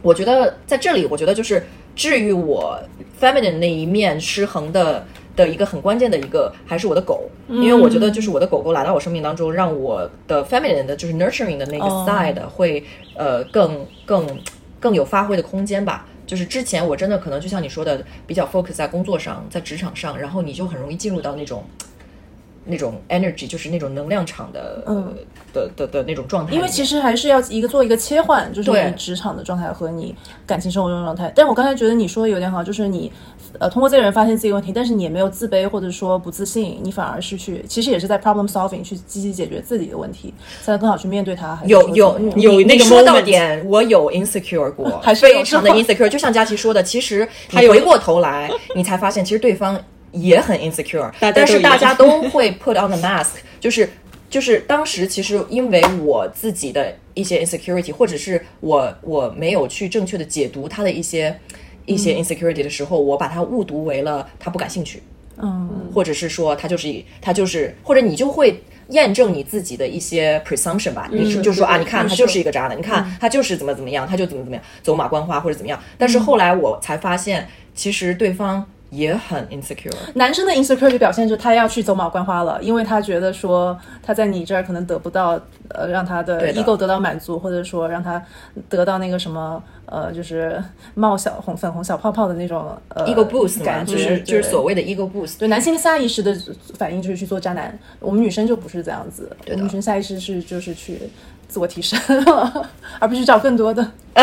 [0.00, 1.62] 我觉得在这里，我觉得就是
[1.94, 2.82] 治愈我
[3.20, 5.06] feminine 那一面失衡的。
[5.34, 12.84] 的一个很关键的一个还是我的狗，因为我觉得就是我的狗狗来到我生命当中，让我的 feminine 的就是 nurturing 的那个 side 会
[13.16, 14.26] 呃更更
[14.78, 16.06] 更有发挥的空间吧。
[16.26, 21.64] 就是之前我真的可能就像你说的，比较 focus 在工作上，在职场上，然后你就很容易进入到那种
[22.64, 25.14] 那种 energy，就是那种能量场的嗯
[25.52, 26.54] 的的的那种状态。
[26.54, 30.14] 因为其实还是要一个做一个切换，就是你职场的状态和你
[30.46, 31.30] 感情生活中的状态。
[31.34, 33.10] 但我刚才觉得你说的有点好，就是你。
[33.58, 40.32] 呃，通过这个人发现自己问题，但是你也没有自卑或者说不自信，你反而是去，其实也是在 problem solving 去积极解决自己的问题，
[40.64, 41.60] 才能更好去面对它。
[41.66, 46.08] 有有有那个说到点，我有 insecure 过， 还是非常的 insecure。
[46.08, 49.78] 就像佳琪说的，其实你回过头来，你才发现其实对方
[50.12, 53.88] 也很 insecure，但是大家都会 put on the mask， 就是
[54.30, 61.38] 就是当时其实因为我自己的一些 insecurity，或者是我我没有去正确的解读他的一些。
[61.86, 65.02] 一些 insecurity 的时候，我把它误读为了他不感兴趣，
[65.38, 75.78] 嗯，或者是说他就是他就是，或者你就会验证你自己的一些 presumption 吧，你是就说啊，你看他就是一个渣男，你看他就是怎么怎么样，他就怎么怎么样，走马观花或者怎么样。
[75.98, 78.66] 但是后来我才发现，其实对方。
[78.92, 79.90] 也很 insecure。
[80.14, 88.22] 男生的 insecure 表现就是他要去走马观花了，因为他觉得说他在你这儿可能得不到，呃，让他的 ego 得到满足，或者说让他
[88.68, 90.62] 得到那个什么，呃，就是
[90.94, 95.38] 冒小红粉红小泡泡的那种呃 ego boost 感觉，就是就是所谓的 ego boost。
[95.38, 96.36] 对，男性下意识的
[96.74, 100.98] 反应就是去做渣男，我们女生就不是这样子，我们女生下意识是就是去
[101.52, 102.00] 自我提升，
[102.98, 103.86] 而不是找更多的。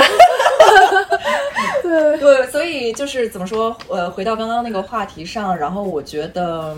[1.84, 3.76] 对对，所以就是怎么说？
[3.88, 6.76] 呃，回到刚刚那个话题上，然后我觉得。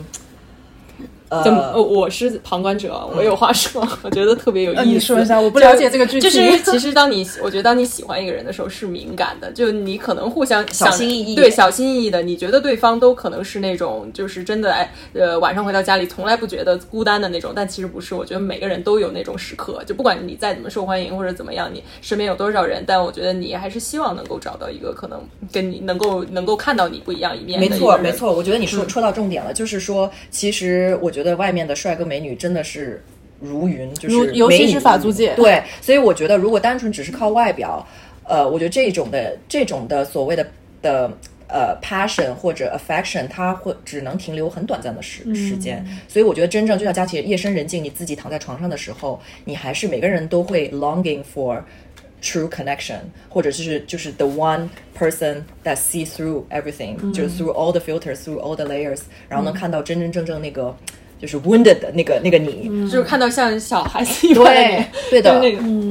[1.31, 4.83] 呃，我是旁观者，我有话说，我觉得特别有意思。
[4.83, 6.21] 你说一下，我不了解这个剧情。
[6.21, 18.13] 就是 其实，当你我觉得当你喜欢一个人的时候是敏感的，就你可能互相小心翼翼，对小心翼翼的，你觉得对方都可能是那种就是真的哎，呃，晚上回到家里从来不觉得孤单的那种，但其实不是。
[18.13, 27.57] 我觉得每个人都有那种时刻，就不管你再怎么受欢迎或者怎么样，你身边有多少人，但我觉得你还是希望能够找到一个可能跟你能够能够看到你不一样一面。
[27.57, 32.05] 没错，没错，我觉得你说戳到重点了，就是说，其实我觉得外面的帅哥。
[32.05, 33.03] 美女真的是
[33.39, 35.33] 如云，就是尤其是法租界。
[35.35, 37.85] 对，所以我觉得如果单纯只是靠外表，
[38.23, 40.45] 呃，我觉得这种的这种的所谓的
[40.81, 41.11] 的
[41.47, 45.83] 呃 passion 或者 affection，它会只能停留很短暂的时时间。
[46.07, 51.61] 所以我觉得真正就像佳琪，夜深人静，你自己躺在床上的时候，你还是每个人都会 longing for
[52.21, 58.65] true connection，或者就是就是 the one person that see through everything，就是 through all the filters，through all the
[58.65, 60.75] layers，然后能看到真真正正那个。
[61.21, 65.39] 就是 wounded 的那个那个你，就是看到像小孩子一样，对对的，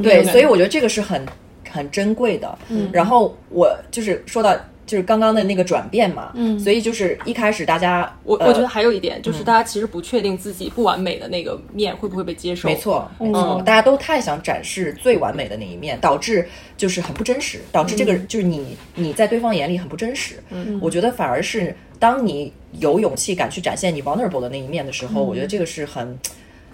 [0.02, 1.24] 对，所以我觉得这个是很
[1.70, 2.58] 很珍贵的。
[2.92, 4.54] 然后我就是说到。
[4.86, 16.44] 就是刚刚的那个转变嘛，嗯，所以就是一开始大家，我我觉得还有一点就是大家其实不确定自己不完美的那个面会不会被接受，没错，没错，大家都太想展示最完美的那一面，导致
[16.76, 20.42] 就是很不真实，导致这个就是你你在对方眼里很不真实。
[20.50, 26.18] 嗯，我觉得反而是当你有勇气敢去展现你 vulnerable 的那一面的时候，我觉得这个是很。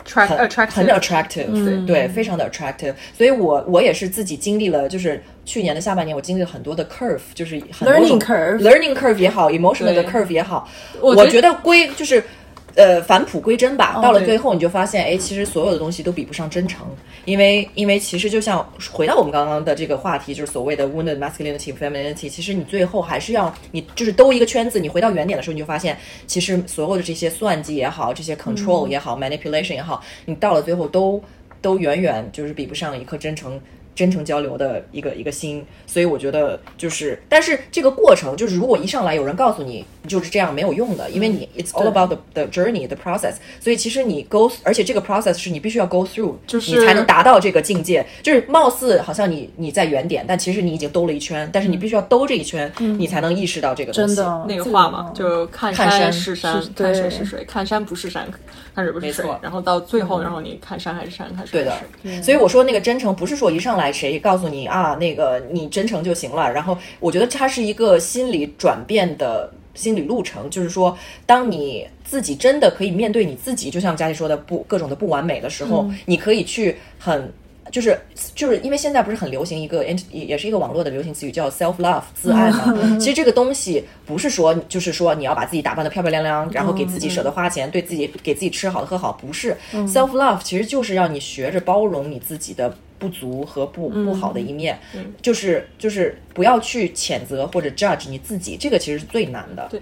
[0.09, 2.95] 很很 attractive，对，非常的 attractive。
[3.19, 10.69] 所以，我我也是自己经历了，就是去年的下半年，我经历了很多的 curve，就是很 learning curve，learning curve 也好，emotional 的 curve 也好，
[11.01, 12.23] 我觉得归就是。
[12.77, 13.99] 呃，返璞归真吧。
[14.03, 16.87] 到了最后，你就发现，哎，其实所有的东西都比不上真诚，
[17.25, 22.29] 因为，因为其实就像回到我们刚刚的这个话题，就是所谓的 wounded masculinity femininity。
[22.29, 31.23] 其实你最后还是要，你就是兜一个圈子，你回到原点的时候，你就发现，其实所有的这些算计也好，这些 control 也好，manipulation 也好，你到了最后都
[31.62, 33.59] 都远远就是比不上一颗真诚。
[33.95, 48.07] 真诚交流的一个一个心，所以我觉得就是，但是这个过程就是，如果一上来有人告诉你就是这样没有用的，因为你 it's all about the the journey the process，所以其实你 go，而且这个 process 是你必须要 go through，就是你才能达到这个境界。
[48.23, 58.29] 就是貌似好像你你在原点，但其实你已经兜了一圈，但是你必须要兜这一圈，你才能意识到这个真的那个话嘛，就看山是山，看水是水，看山不是山，
[58.75, 62.23] 看水不是水，然后到最后，然后你看山还是山，看水对的。
[62.23, 63.92] 所以我说那个真诚不是说一上来。
[63.97, 64.95] 谁告诉你啊？
[64.97, 66.53] 那个你真诚就行了。
[66.53, 77.33] 然后我觉得它是一个心理转变的心理路程，就是说，当你自己真的可以面对你自己，就像佳琪说的，不各种的不完美的时候，你可以去很
[77.71, 77.99] 就是
[78.35, 82.73] 就是因为现在不是很流行一个，也是一个网络的流行词语叫 self love 自爱嘛。
[82.99, 89.57] 其实这个东西不是说就是说你要把自己打扮的漂漂亮亮，然后给自己舍得花钱，对自己给自己吃好的喝好，不是。
[89.73, 94.79] self love 其实就是让你学着包容你自己的不足和不不好的一面，
[95.23, 99.67] 就是就是不要去谴责或者 judge 你自己，这个其实是最难的。
[99.71, 99.81] 对。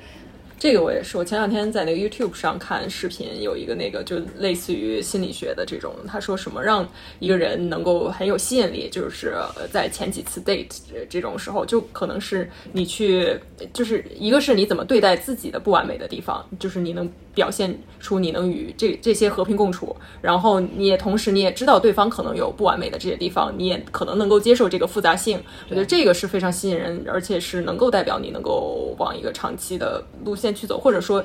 [0.56, 9.34] 这个我也是，我前两天在那个 YouTube 上看视频，有一个那个就类似于心理学的这种，他说什么让一个人能够很有吸引力，就是
[9.70, 10.70] 在前几次 date
[11.10, 13.38] 这种时候，就可能是你去，
[13.74, 17.12] 就是一个是你怎么对待自己的不完美的地方，就是你能。
[17.34, 25.40] 表现出你能与这这些和平共处，然后你也同时你也知道对方可能有不完美的这些地方，你也可能能够接受这个复杂性。
[25.68, 31.24] 我觉得这个是非常吸引人，而且是能够代表你能够往一个长期的路线去走，或者说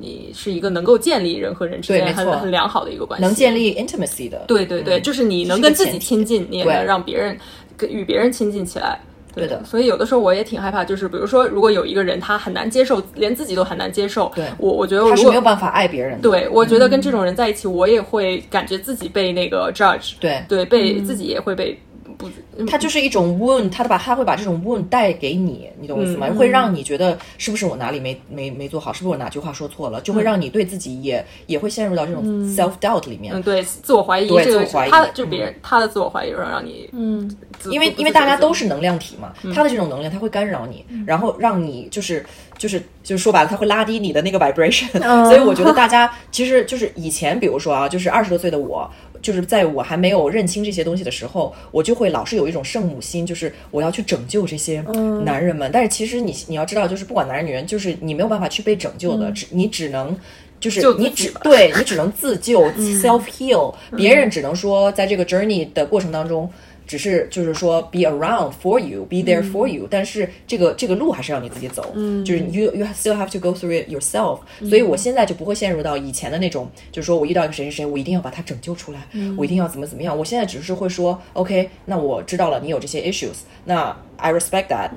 [0.00, 4.44] 你是一个能够建立人和人之间很很良好的一个关系，能建立 intimacy 的。
[4.46, 7.36] 对对对，就是你能跟自己亲近，你也能让别人
[7.76, 9.00] 跟与别人亲近起来。
[9.34, 16.20] 对的，所以有的时候我也挺害怕，就是比如说，如果有一个人他很难接受，连自己都很难接受，对我我觉得他是没有办法爱别人。
[16.20, 21.78] 对，我觉得跟这种人在一起，我也会感觉自己被那个 judge，对对，被自己也会被。
[22.18, 22.28] 不，
[22.66, 26.26] 他就是一种 wound，他的把他会把这种 wound 带给你，你懂我意思吗？
[26.36, 33.32] 会让你觉得是不是我哪里没没没做好，是不是我哪句话说错了，就会让你对自己也也会陷入到这种 self doubt 里面。
[33.32, 37.30] 嗯，对，自我怀疑，对，自我怀疑，他就别人他的自我怀疑，让让你，嗯，
[37.70, 42.26] 因为因为大家都是能量体嘛，他的这种能量他会干扰你，然后让你就是
[42.56, 44.90] 就是就是说白了，他会拉低你的那个 vibration。
[45.26, 48.90] 所以我觉得大家其实就是以前，比如说啊，就是二十多岁的我。
[49.20, 54.82] 就是在我还没有认清这些东西的时候，我就会老是有一种圣母心，就是我要去拯救这些
[55.24, 55.70] 男人们。
[55.72, 60.16] 但是其实你你要知道，就是不管男人女人，就是你没有办法去被拯救的，只你只能
[60.60, 62.62] 就是你只对你只能自救
[63.02, 66.50] self heal，别人只能说在这个 journey 的过程当中。
[66.88, 71.92] 只是就是说，be around for you，be there for you，但是这个这个路还是要你自己走，
[72.24, 74.40] 就是 you you still have to go through it yourself。
[74.66, 80.16] 所以我现在就不会陷入到以前的那种，就是说我遇到一个谁谁谁，我一定要把他拯救出来，我一定要怎么怎么样。
[80.16, 84.90] 我现在只是会说，OK，那我知道了，你有这些 issues，那 I respect that，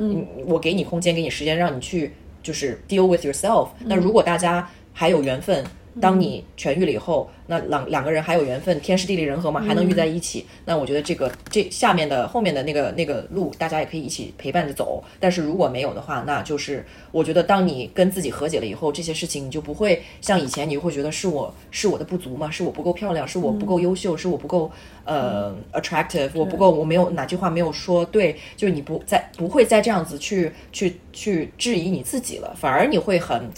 [0.47, 3.67] 我给你空间，给你时间，让你去就是 deal with yourself。
[3.85, 5.63] 那如果大家还有缘分。
[5.99, 10.45] 当你痊愈了以后，那两两个人还有缘分，天时地利人和嘛，还能遇在一起。
[10.63, 15.03] 那我觉得这个这下面的后面的那个那个路，大家也可以一起陪伴着走。
[15.19, 24.71] 但是如果没有的话，那就是我觉得当你跟自己和解了以后，这些事情你就不会像以前，你会觉得是我是我的不足嘛，是我不够漂亮，是我不够优秀，是我不够
[25.03, 33.49] 呃 attractive，我不够，我没有哪句话没有说对，就是你不再不会再这样子去去去质疑你自己了，反而你会很。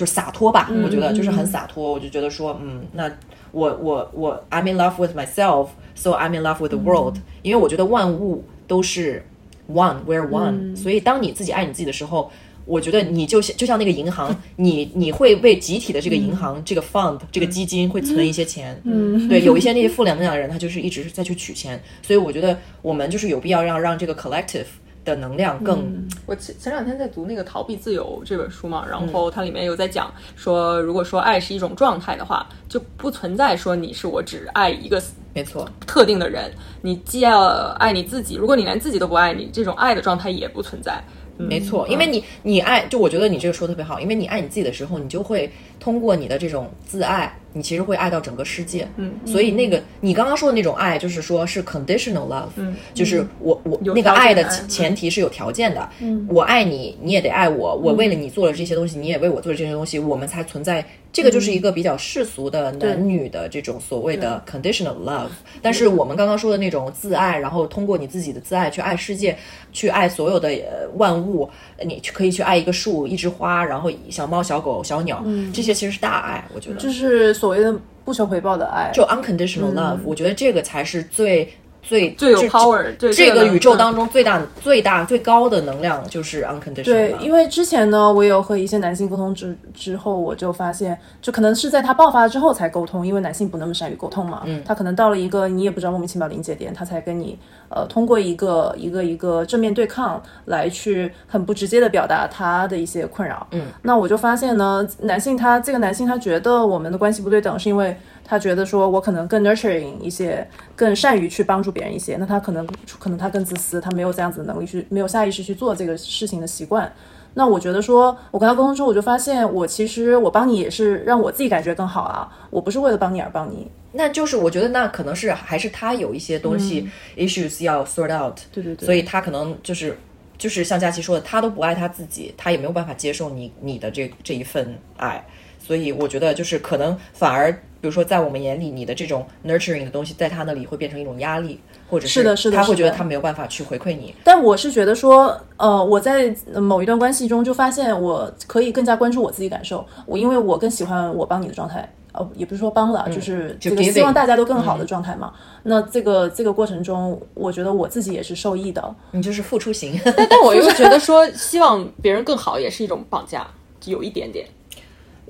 [0.00, 1.92] 就是洒脱吧，我觉得就是很洒脱。
[1.92, 3.06] 我就觉得说，嗯，那
[3.52, 7.16] 我我我，I'm in love with myself，so I'm in love with the world。
[7.42, 9.22] 因为我觉得万物都是
[9.70, 10.74] one，we're one。
[10.74, 12.32] 所以当你自己爱你自己的时候，
[12.64, 18.80] 我觉得你就像就像那个银行，你你会为集体的这个银行这个 fund 这个基金会存一些钱。
[18.84, 21.78] 嗯，对，有一些那些负能量的人，他就是一直是在去取钱。
[22.00, 24.64] 所以我觉得我们就是有必要让让这个 collective。
[25.10, 26.08] 的能量更。
[26.26, 35.02] 我前前两天在读那个《逃避自由》这本书嘛，然后它里面有在讲说，如果说爱是一种状态的话，就不存在说你是我只爱一个
[35.34, 36.50] 没错特定的人，
[36.82, 41.02] 你既要爱你自己，如果你连自己都不爱你，这种爱的状态也不存在。
[41.36, 47.34] 没错，因为你你爱，就我觉得你这个说的特别好，因为你爱你自己的时候，你就会通过你的这种自爱。
[47.52, 60.86] 你其实会爱到整个世界，嗯，所以那个你刚刚说的那种爱，就是说是 conditional love，嗯，就是我我那个爱的前提是有条件的，嗯，我爱你，你也得爱我，我为了你做了这些东西，你也为我做了这些东西，我们才存在。
[61.12, 65.26] 这个就是一个比较世俗的男女的这种所谓的 conditional love。
[65.60, 69.36] 但是我们刚刚说的那种自爱，然后通过你自己的自爱去爱世界，
[69.72, 70.48] 去爱所有的
[70.94, 71.50] 万物，
[71.84, 75.20] 你可以去爱一个树、一枝花，然后小猫、小狗、小鸟，
[75.52, 77.32] 这些其实是大爱，我觉得就是。
[77.32, 81.52] 所谓的不求回报的爱，就 unconditional love，我觉得这个才是最。
[81.82, 86.84] 最最有 power，这个宇宙当中最大、最大、最高的能量就是 unconditional。
[86.84, 94.42] 对，因为之前呢，我有和一些男性沟通之之后，我就发现，就可能是在他爆发之后才沟通，因为男性不那么善于沟通嘛。
[94.44, 94.62] 嗯。
[94.64, 97.38] 他可能到了一个你也不知道莫名其妙临界点，他才跟你
[97.70, 103.46] 呃通过一个一个一个正面对抗来去很不直接的表达他的一些困扰。
[103.52, 103.62] 嗯。
[103.82, 107.96] 那我就发现呢，男性他这个男性他觉得我们的关系不对等，是因为。
[108.30, 112.14] 他觉得说，我可能更 nurturing 一些，更善于去帮助别人一些。
[112.16, 112.64] 那他可能，
[112.96, 116.92] 可能他更自私，他没有这样子的能力去，没有下意识去做这个事情的习惯。
[117.34, 123.68] 那我觉得说，我跟他沟通之后，我就发现，我其实我帮你也是让我自己感觉更好啊，我不是为了帮你而帮你。
[123.90, 129.98] 那就是我觉得那可能是还是他有一些东西 issues 要 sort out，对对对，所以他可能就是
[130.38, 135.26] 就是像佳琪说的，他都不爱他自己，他也没有办法接受你你的这这一份爱，
[135.60, 141.60] 所以我觉得就是可能反而，比如说在我们眼里，你的这种 nurturing 的东西，在他那里会变成一种压力。
[141.90, 144.14] 或者是的，是的，他会觉得他没有办法去回馈你。
[144.22, 149.84] 但我是觉得说，呃，我在某一段关系中就发现，我可以更加关注我自己感受。
[150.06, 155.32] 我因为我更喜欢我帮你的状态，呃，也不是说帮了，就是这个希望大家都更好的状态嘛。
[155.64, 158.94] 那这个这个过程中，我觉得我自己也是受益的。
[159.10, 163.44] 你就是付出型，但但我又 觉得说，希望别人更好也是一种绑架，
[163.86, 164.46] 有一点点。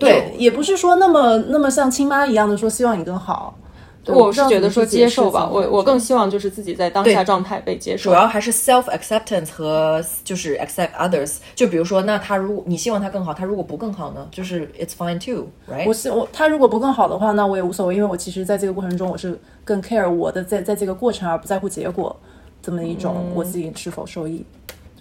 [0.00, 3.56] 对，也不是说那么那么像亲妈一样的说希望你更好。
[4.06, 11.36] 我是觉得说接受吧，我我更希望就是自己在当下状态被接受，主要还是 self acceptance 和就是 accept others。
[11.54, 14.26] 就比如说，那他如果你希望他更好，他如果不更好呢？
[14.32, 15.86] 就是 it's fine too，right？
[15.86, 22.16] 我希我他如果不更好的话，那我也无所谓，因为我其实在这个过程中我是更 care 我的在在这个过程而不在乎结果，
[22.62, 24.44] 这么一种我自己是否受益。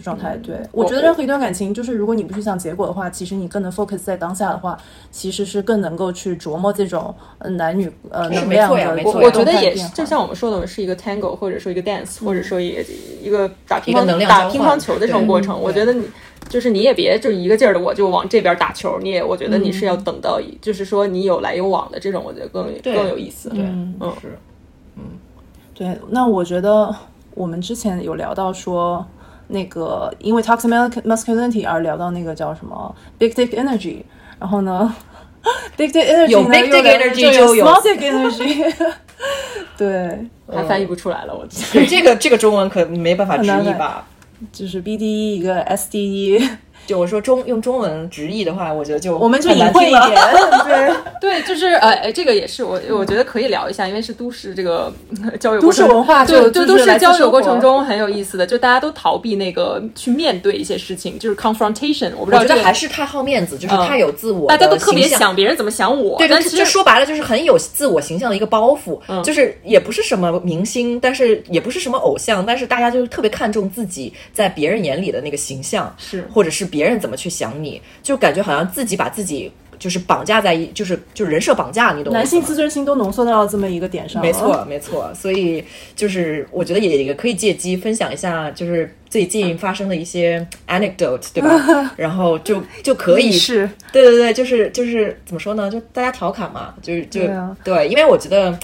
[0.04, 4.78] 状态对，我觉得任何一段感情，就是如果你不去想结果的话，其实你更能 focus 在当下的话，
[5.12, 9.02] 其实是更能够去琢磨这种男女呃能量的。
[9.04, 12.78] 我我觉得也是，就像我们说的，是一个 tango，或者说一个 dance，或者说一
[13.22, 15.60] 一个打乒乓打乒乓球的这种过程。
[15.60, 16.06] 我觉得你
[16.47, 23.50] 就是你也别就一个劲儿的我就往这边打球，你也我觉得你是要等到就是说你有来有往的这种，我觉得更更有意思。
[23.50, 24.38] 对，嗯是，
[24.95, 25.04] 嗯，
[25.74, 25.97] 对。
[26.10, 26.95] 那我觉得
[27.36, 29.06] 我们之前有聊到说。
[29.50, 30.70] 那个因为 toxic
[31.02, 34.04] masculinity 而聊到那个叫什么 big dick energy，
[34.39, 34.95] 然后呢
[35.76, 38.74] ，big dick energy 有 big dick energy 就有 small dick energy，
[39.78, 41.45] 对，还翻译不出来了，我
[41.88, 44.08] 这个这个中文可没办法直译吧，
[44.52, 46.47] 就是 BDE 一个 SDE。
[46.90, 50.20] 就我说中用中文直译的话，我觉得就我们就隐晦一点，
[50.66, 50.90] 对。
[51.22, 54.92] 对，就是呃，这个也是我我觉得可以聊一下，因为是都市这个
[55.40, 62.12] 交友都市文化，对就都市交友过程中很有意思的，就大家都逃避那个去面对一些事情，就是 confrontation。
[62.18, 76.26] 我不知道，我觉得还是太好面子，就是太有自我，大家都特别想别人怎么想我，对，但其实说白了就是很有自我形象的一个包袱，就是也不是什么明星，但是也不是什么偶像，但是大家就是特别看重自己在别人眼里的那个形象，是。
[76.34, 77.50] 或者是别人怎么去想。
[77.64, 82.20] 你就感觉好像自己把自己就是绑架在一，就是就是人设绑架，你懂吗？
[82.20, 85.12] 男性自尊心都浓缩到了这么一个点上，没错没错。
[85.14, 85.64] 所以
[85.96, 91.92] 就是我觉得也也可以借机分享一下，就是最近发生的一些 anecdote，对吧？
[91.98, 95.70] 然后就就可以是，对对对，就是就是怎么说呢？
[95.70, 97.22] 就大家调侃嘛，就是就
[97.64, 98.58] 对，因为我觉得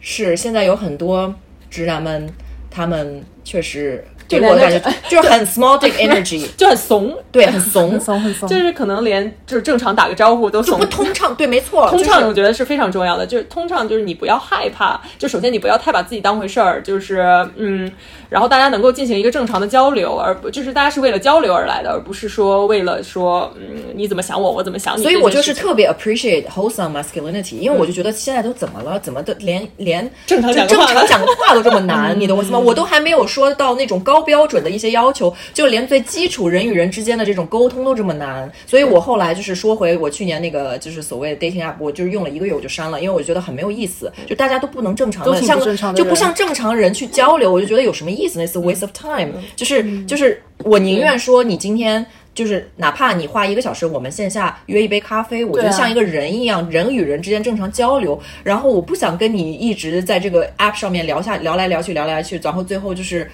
[0.00, 1.32] 是现在有很多
[1.70, 2.28] 直男们，
[2.70, 4.04] 他们确实。
[4.40, 10.78] 给我感觉就是很 small dick energy， 就很怂，对， 很怂，很怂，很怂，就是可能连就是正常打个招呼都怂。
[10.78, 17.20] 不通畅，对，没错，通畅我觉得是非常重要的，就是通畅，就是你不要害怕，就首先你不要太把自己当回事儿，就是
[17.56, 17.90] 嗯，
[18.30, 32.58] 然后大家能够进行一个正常的交流，而不就是大家是为了交流而来的，而不是说为了说嗯你怎么想我，我怎么想你，所以我就是特别 appreciate wholesome masculinity，因为我就觉得现在都怎么了，怎么的连连正常正常讲个话都这么难， 你懂我意思吗？
[32.58, 34.21] 我都还没有说到那种高。
[34.22, 45.60] 标准的一些要求，就连最基础人与人之间的这种沟通都这么难，所以我后来就是说回我去年那个就是所谓的 dating app，我就是用了一个月我就删了，因为我觉得很没有意思，就大家都不能正常的像
[45.94, 52.04] 就不像正常人去交流，我就觉得有什么意思那是 waste of time，就是就是我宁愿说你今天
[52.34, 63.30] 就是哪怕你花一个小时，我们线下约一杯咖啡，我觉得像一个人一样，人与人之间正常交流，然后我不想跟你一直在这个 app 上面聊下聊来聊去聊来聊去，然后最后就是。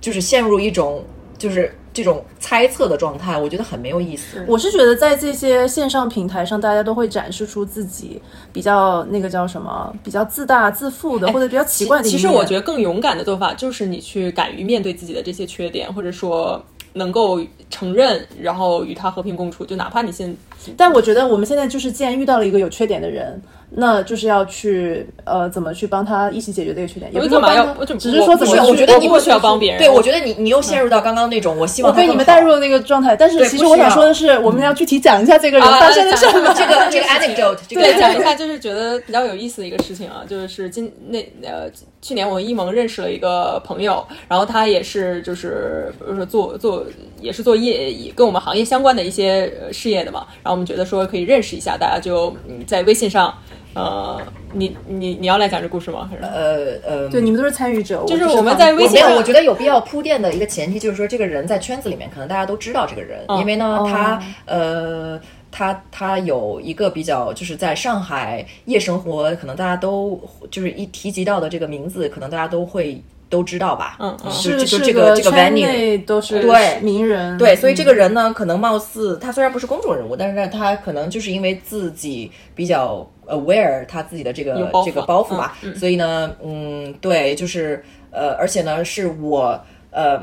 [0.00, 1.04] 就是陷入一种
[1.38, 4.44] 就是这种猜测的状态，我觉得很没有意思。
[4.46, 8.20] 我是觉得在这些线上平台上，大家都会展示出自己
[8.52, 12.08] 比较那个叫什么，比较自大自负的，或者比较奇怪的。
[12.08, 19.64] 其实我觉得更勇敢的做法就是你去敢于面对自己的这些缺点，或者说能够承认，然后与他和平共处。
[19.64, 20.36] 就哪怕你现，
[20.76, 23.40] 但我觉得我们现在就是既然遇到了一个有缺点的人。
[23.72, 27.12] 那就是要去呃，怎么去帮他一起解决这个缺点？
[27.14, 28.66] 也不是帮他，只是说怎么？
[28.66, 29.78] 我觉得你不需要帮别人。
[29.78, 33.14] 对，我觉得你你又陷入到刚刚那种我希望我被你们带入的那个状态。
[33.14, 36.52] 但是其实我想说的是，我们要具体讲一下这个人发生的事么。
[36.54, 41.70] 这个这个 anecdote，对，讲一下就是觉得比较有意思的一个事情啊，就是今那呃
[42.02, 46.84] 去年我一萌认识了一个朋友，然后他也是就是比如说做做
[47.20, 53.32] 也是做业跟我们行业相关的一些事业的嘛，然后我们觉得说可以认识一下，大家就嗯在微信上。
[53.74, 54.20] 呃，
[54.52, 56.08] 你你你要来讲这故事吗？
[56.10, 73.00] 还是呃呃，对，你们都是参与者，就是我们在微信上，我觉得有必要铺垫的一个前提就是说，这个人在圈子里面可能大家都知道这个人，因为呢，他呃，他他有一个比较就是在上海夜生活，可能大家都就是一提及到的这个名字，可能大家都会。
[73.30, 73.96] 都知道吧？
[74.00, 89.58] 嗯嗯，是就这个这个 venue 都是对名人，对，所以这个人呢，可能貌似他虽然不是公众人物，但是他可能就是因为自己比较 aware 他自己的这个这个包袱吧，所以呢，嗯，对，就是呃，而且呢，是我
[89.90, 90.20] 呃，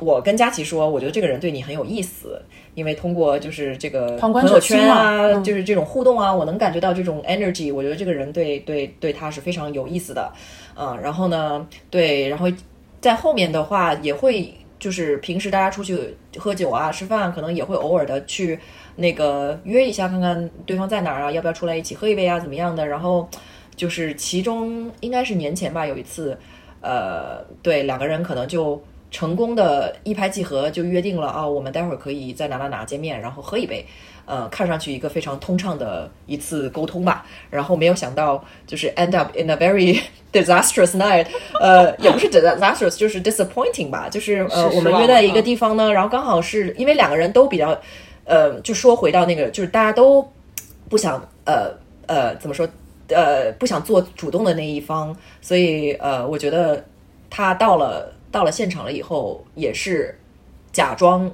[0.00, 2.40] 我跟佳琪说，我觉得这个人对你很有意思，
[2.74, 10.32] 因为通过就是这个朋友圈啊，就是这种互动啊，我能感觉到这种 energy，我觉得这个人对对对他是非常有意思的。
[10.78, 12.46] 嗯，然后呢，对，然后
[13.00, 18.58] 在后面的话也会，就是平时大家出去喝酒啊、吃饭，可能也会偶尔的去
[18.96, 22.86] 那个约一下，看看对方在哪儿啊，要不要出来一起喝一杯啊，怎么样的？
[22.86, 23.28] 然后
[23.76, 26.36] 就是其中应该是年前吧，有一次，
[26.80, 33.84] 呃，对，两个人可能就成功的一拍即合，就约定了啊，我们待会儿可以在哪哪哪见面，然后喝一杯。
[34.28, 40.00] 呃，看上去一个非常通畅的一次沟通吧，然后没有想到就是 end up in a very
[40.32, 41.24] disastrous night，
[41.60, 47.80] 呃，也不是 disastrous，就是 disappointing 吧，就是呃，我们约在一个地方呢，然后刚好是因为两个人都比较，
[48.26, 50.26] 呃，就说回到那个，就是大家都
[50.90, 51.72] 不想，呃
[52.06, 52.68] 呃，怎么说，
[53.08, 56.84] 呃，不想做主动的那一方，所以呃，我觉得
[57.30, 60.18] 他到了到了现场了以后，也是
[60.72, 61.32] 假装。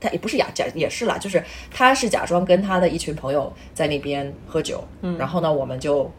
[0.00, 6.10] 他也不是假假也是啦，就是他是假装跟他的一群朋友在那边喝酒，嗯，然后呢，我们就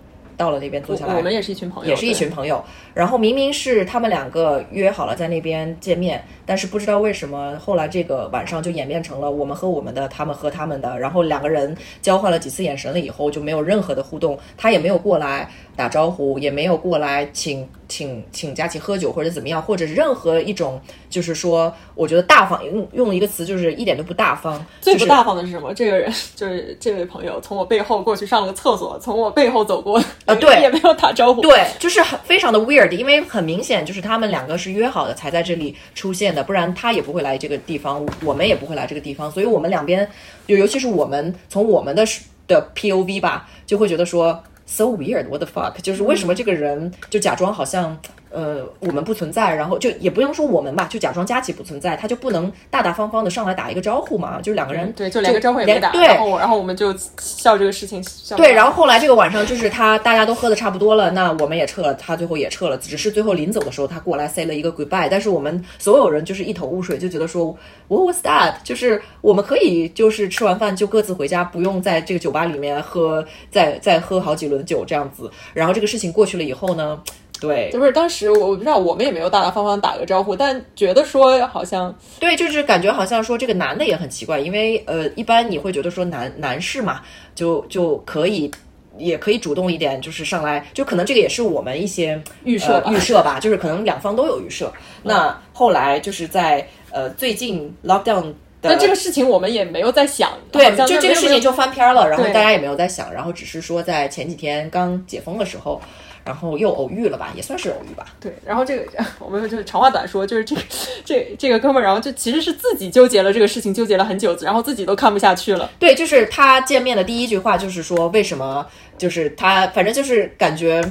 [0.41, 2.63] 到了那边坐下来，我们也是一群朋友，也是一群朋友，
[2.95, 17.67] 然后明明是他们两个约好了在那边见面，但是不知道为什么后来这个晚上就演变成了我们喝我们的，他们喝他们的，然后两个人交换了几次眼神了以后就没有任何的互动，他也没有过来打招呼，也没有过来请。
[17.91, 24.65] 请请佳琪喝酒或者怎么样，或者任何一种，就是说，我觉得大方用用一个词，就是一点都不大方。
[24.79, 25.73] 最不大方的是什么？
[25.73, 40.09] 这个人就是这位朋友，从我背后过去上了个厕所，从我背后走过，啊，对，也没有打招呼，对，就是很非常的 weird，因为很明显就是他们两个是约好的才在这里出现的，不然他也不会来这个地方，我们也不会来这个地方，所以我们两边，
[40.47, 42.05] 就尤其是我们从我们的
[42.47, 44.41] 的 P O V 吧，就会觉得说
[44.71, 47.99] so weird，what the fuck，就是为什么这个人就假装好像。
[48.31, 54.39] 呃，我们不存在，然后就也不用说我们吧，就假装佳琪不存在，他就不能大大方方的上来打一个招呼嘛？
[54.41, 67.55] 就两个人，对，就连个招呼也没打，对，然后然后我们就笑这个事情，笑对，然后后来这个晚上就是他大家都喝的差不多了，那我们也撤了，他最后也撤了，只是最后临走的时候他过来 say 了一个 goodbye，但是我们所有人就是一头雾水，就觉得说
[67.89, 68.53] what was that？
[68.63, 76.97] 就是我们可以就是吃完饭就各自回家，不用在这个酒吧里面喝，再再喝好几轮酒这样子，然后这个事情过去了以后呢？
[77.41, 87.01] 对，就是当时我不知道，我们也没有大大方方打个招呼，但觉得说好像对，就是感觉好像说这个男的也很奇怪，因为呃，一般你会觉得说男男士嘛，
[87.33, 88.51] 就就可以
[88.95, 94.71] 也可以主动一点，就是上来，就可能这个也是我们一些预设预设吧，就是可能两方都有预设。
[95.01, 98.31] 那后来就是在呃最近 lockdown，
[98.61, 105.81] 但这个事情我们也没有在想，对，就这个事情就翻篇了，然后大家也没有在想，然后只是说在前几天刚解封的时候。
[106.23, 108.05] 然后又偶遇了吧，也算是偶遇吧。
[108.19, 110.61] 对，然后这个 我们就是长话短说，就是这个
[111.03, 115.69] 这这个哥们儿，然后就其实是自己纠结了这个事情，纠结了很久，然后自己都看不下去了。
[115.79, 118.65] 对，就是他见面的第一句话就是说，为什么
[118.97, 120.83] 就是他，反正就是感觉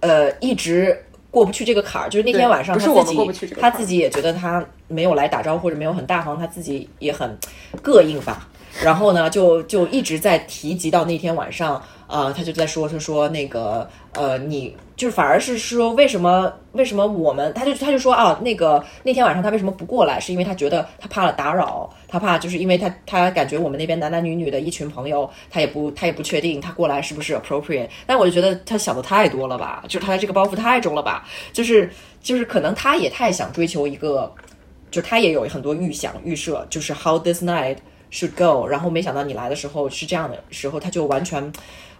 [0.00, 2.08] 呃一直过不去这个坎儿。
[2.08, 7.36] 就是那天晚上他自己他自己也觉得他没有来打招呼或者没有很大方，他自己也很
[7.82, 8.48] 膈应吧。
[8.82, 11.82] 然后呢，就就一直在提及到那天晚上。
[12.08, 20.18] 呃，他就在说，他说那个，呃，你就是反而是说，为什么为什么我们，他就他就说啊，那个那天晚上他为什么不过来？
[20.18, 27.88] 是因为他觉得他怕了打扰，他怕就是因为他他感觉我们那边男男女女的一群朋友，他也不他也不确定他过来是不是 appropriate。
[28.06, 31.90] 但我就觉得他想的太多了吧，就是他这个包袱太重了吧，就是
[32.22, 34.32] 就是可能他也太想追求一个，
[34.90, 37.76] 就他也有很多预想预设，就是 how this night
[38.10, 38.66] should go。
[38.66, 41.52] 然后没想到你来的时候是这样的时候，他就完全。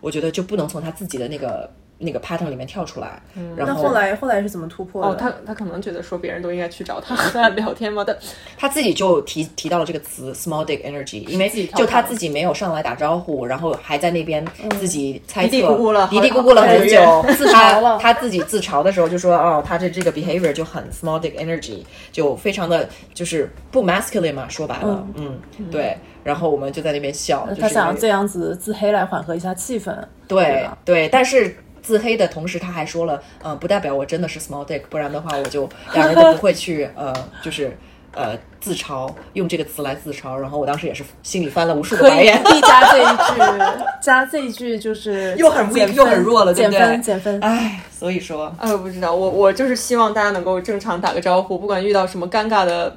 [0.02, 1.68] 我觉得就不能从他自己的那个
[1.98, 3.20] 那个 pattern 里面跳出来。
[3.56, 5.08] 然那后来后来是怎么突破的？
[5.08, 8.16] 哦，他他可能觉得说别人都应该去找他和他 聊天嘛，但
[8.58, 14.44] 他自己就提提到了这个词 small dick energy，因为自己就他自己没有上来打招呼，然后还在那边
[14.78, 21.82] 自己猜测，嘀嘀咕咕了嘀嘀咕咕了很久，自嘲他了他自己自嘲的时候就说，哦，他这这个 behavior 就很 small dick energy，
[22.12, 25.38] 就非常的就是不 masculine 嘛，说白了，嗯，
[25.70, 25.96] 对。
[26.22, 29.96] 然后我们就在那边笑，他想要这样子自黑来缓和一下气氛。
[30.26, 37.78] 对对对，但是自黑的同时，他还说了，呃，不代表我真的是 small dick，不然的话，我就两人都不会去，呃，就是
[38.12, 40.34] 呃自嘲，用这个词来自嘲。
[40.34, 42.42] 然后我当时也是心里翻了无数个可以白眼。
[42.42, 43.62] 必加这一句，
[44.02, 47.40] 加这一句就是 又很 weak，又很弱了对不对减分减分。
[47.40, 52.96] 唉，所以说，哎，我不知道，我我就是希望大家能够正常打个招呼，不管遇到什么尴尬的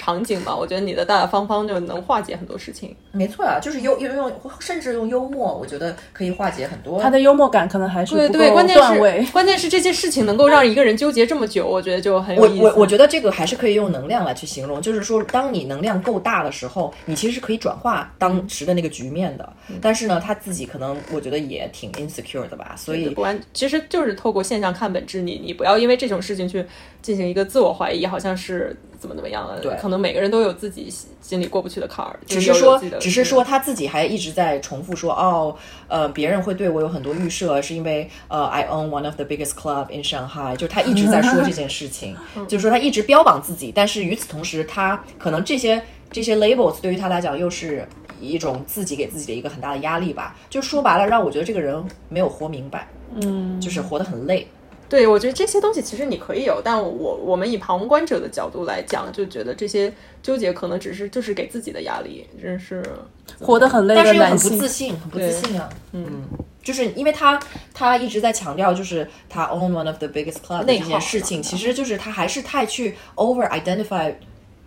[0.00, 2.96] 场景吧，我觉得你的大大方方就能化解很多事情。
[3.12, 6.98] 没错啊，就是幽用用，甚至用幽默，我觉得可以化解很多。
[6.98, 9.00] 他的幽默感可能还是不对对，够关键是。
[9.32, 12.64] 关键是这些事情能够让一个人纠结这么久，我觉得就很有我意思。
[12.64, 19.52] 我我觉得这个还是可以用能量来去形容，就是说，当你能量够大的时候，你其实是可以转化当时的那个局面的。
[19.82, 26.64] 但是呢，他自己可能我觉得也挺 insecure 的吧，所以不然其实就是透过现象看本质，你你不要因为这种事情去
[27.02, 29.58] 进行一个自我怀疑，好像是怎么怎么样了。
[29.60, 35.56] 对可能每个人都有自己心里过不去的坎儿，只是有自己的，只是说他自己还一直在重复说，哦，
[35.88, 42.16] 呃，别人会对我有很多预设，是因为呃，I own one of the biggest club in Shanghai，就是他一直在说这件事情，
[42.48, 47.86] 就是说他一直标榜自己，但是与此同时，他可能这些这些 labels 对于他来讲又是
[48.20, 54.46] 一种自己给自己的一个很大的压力吧，就说白了，让我觉得这个人没有活明白，嗯，就是活得很累。
[54.90, 62.84] 对，我觉得这些东西其实你可以有，但我我们以旁观者的角度来讲，就觉得这些纠结可能只是就是给自己的压力，真是
[63.40, 65.68] 活得很累但是又很不自信，很不自信啊。
[65.92, 66.24] 嗯，
[66.60, 67.38] 就是因为他
[67.72, 74.12] 他一直在强调，就是他 own one of the biggest club 的这件事情，其实就是他还是太去 over identify，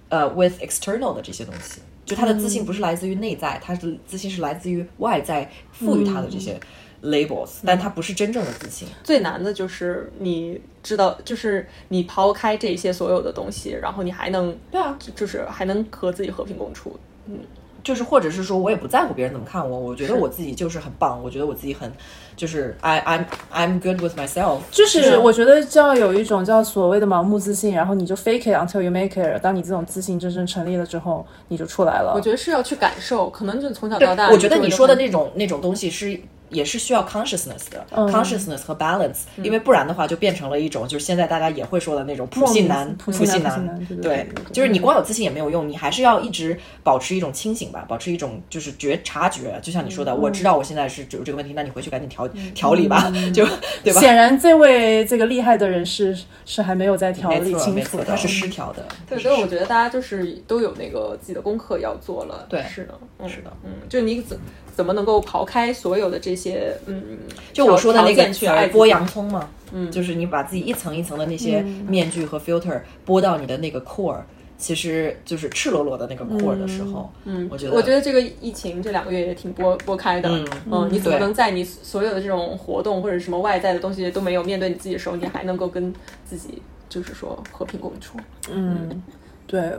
[0.08, 1.82] 呃，with external 的这些东西。
[2.06, 6.60] 就他的自信不是来自于内在，他的自信是来自于外在赋予他的这些
[7.04, 8.88] labels，、但它不是真正的自信。
[9.04, 16.98] 最难的就是你知道，就是你抛开这些所有的东西，然后你还能对啊，就是还能和自己和平共处。
[17.28, 17.40] 嗯
[17.84, 21.92] 就是或者是说我也不在乎别人怎么看我，我觉得我自己就是很棒，我觉得我自己很
[22.34, 29.42] 就是 I I'm I'm good with myself，就是我觉得就要有一种叫所谓的盲目自信，然后你就 fake it until you make it。
[29.42, 32.14] 当你这种自信真正成立了之后，你就出来了。
[32.16, 36.18] 我觉得是要去感受，可能就从小到大，我觉得你说的那那种那种东西是
[36.54, 38.08] 也是需要 consciousness 的、嗯。
[38.08, 44.28] consciousness 和 balance，、因为不然的话就变成了一种就是现在大家也会说的那种普信男、普信男对。
[44.52, 53.46] 就是你光有自信也没有用，你还是要一直保持一种清醒吧，保持一种就是觉察觉，就像你说的，我知道我现在是有这个问题，那你回去赶紧调调理吧，就
[53.84, 54.00] 对吧？
[54.00, 58.86] 显然，这位这个厉害的人是是还没有在调理没错，清楚的，他是失调的。
[59.08, 62.46] 对，所以我觉得大家就是都有那个自己的功课要做了。
[62.50, 62.64] 对。
[62.64, 63.52] 是的，嗯、是的。
[63.64, 64.38] 嗯，就你怎
[64.74, 67.20] 怎么能够刨开所有的这些，嗯，
[67.54, 74.20] 就我说的那个件去爱剥洋葱嘛，嗯，就是你把自己一层一层的那些面具和 filter 剥到你的那个 core，
[74.58, 80.30] 其实就是赤裸裸的那个 core 的时候，嗯，我觉得我觉得这个疫情这两个月也挺剥剥开的，
[80.70, 85.94] 嗯你怎么能在你所有的这种活动或者什么外在的东西都没有面对你自己的时候，你还能够跟
[86.26, 88.18] 自己就是说和平共处？
[88.52, 89.02] 嗯。
[89.46, 89.72] 对，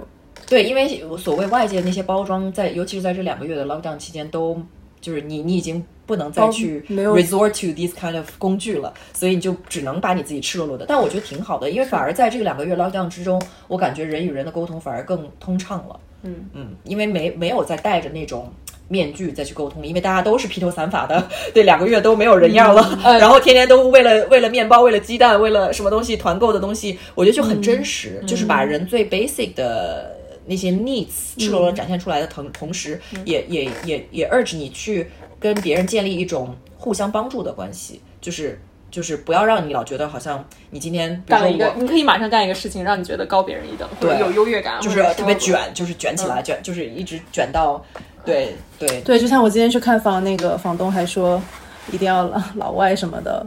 [0.46, 4.56] 对，因为所谓外界那些包装在，尤其是在这两个月的 lockdown 期间，都
[5.04, 10.86] 就是你你已经不能再去 resort to these kind of 工具了，所以你就只能把你自己赤裸裸的。
[10.86, 16.00] 但我觉得挺好的，因为反而在这个两个月 lockdown 之中，我感觉人与人的沟通反而更通畅了。
[16.22, 18.50] 嗯嗯，因为没没有再戴着那种。
[18.86, 30.14] 面具再去沟通，因为大家都是披头散发的，对，两个月都没有人样了，然后天天都为了为了面包、为了鸡蛋、为了什么东西团购的东西，我觉得就很真实，就是把人最 basic 的
[30.46, 47.84] 那些 needs 赤裸裸展现出来的同同时，也也也也 urge 你去跟别人建立一种互相帮助的关系，就是就是不要让你老觉得好像你今天比如干了一个，说你可以马上干一个事情，让你觉得高别人一等，对有优越感，就是特别卷，就是卷起来，卷就是一直卷到，
[48.24, 49.00] 对对。
[49.00, 51.42] 对，就像我今天去看房，那个房东还说
[51.90, 53.46] 一定要老老外什么的。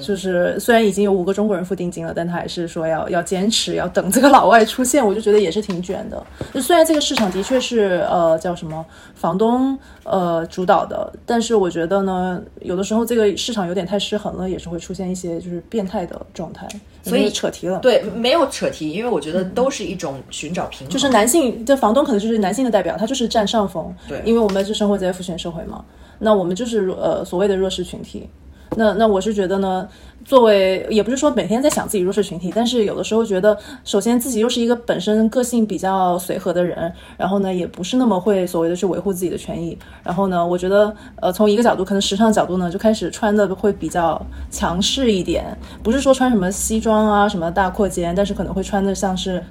[0.00, 6.22] 就是虽然已经有五个中国人付定金了，但他还是说要要坚持，要等这个老外出现，我就觉得也是挺卷的。
[6.52, 16.68] 就虽然这个市场的确是呃叫什么房东呃主导的，但是我觉得呢，有的时候这个市场有点太失衡了，也是会出现一些就是变态的状态。
[17.02, 17.78] 所以扯题了。
[17.78, 23.94] 对，没有扯题，因为我觉得都是一种寻找平衡，就是男性，这房东可能就是男性的代表，他就是占上风。
[24.06, 25.82] 对因为我们是生活在父权社会嘛，
[26.18, 28.28] 那我们就是呃所谓的弱势群体。
[28.76, 29.88] 那那我是觉得呢。
[30.22, 39.76] 作为也不是说每天在想自己弱势群体，但是有的时候觉得，首先自己又是一个本身个性比较随和的人，然后呢，也不是那么会所谓的去维护自己的权益。
[40.04, 49.42] 然后呢，我觉得，呃，从一个角度，可能时尚角度呢，就开始穿的会比较强势一点，不是说穿什么西装啊，什么大阔肩，但是可能会穿的像是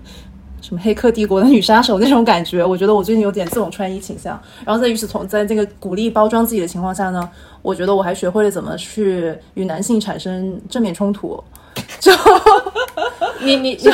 [0.61, 2.63] 什么黑客帝国的女杀手那种感觉。
[2.63, 4.39] 我觉得我最近有点这种穿衣倾向。
[4.65, 7.29] 然后在与此同在这个鼓励包装自己的情况下呢。
[7.61, 11.41] 我觉得我还学会了怎么去与男性产生正面冲突，
[11.99, 12.11] 就
[13.41, 13.77] 你你你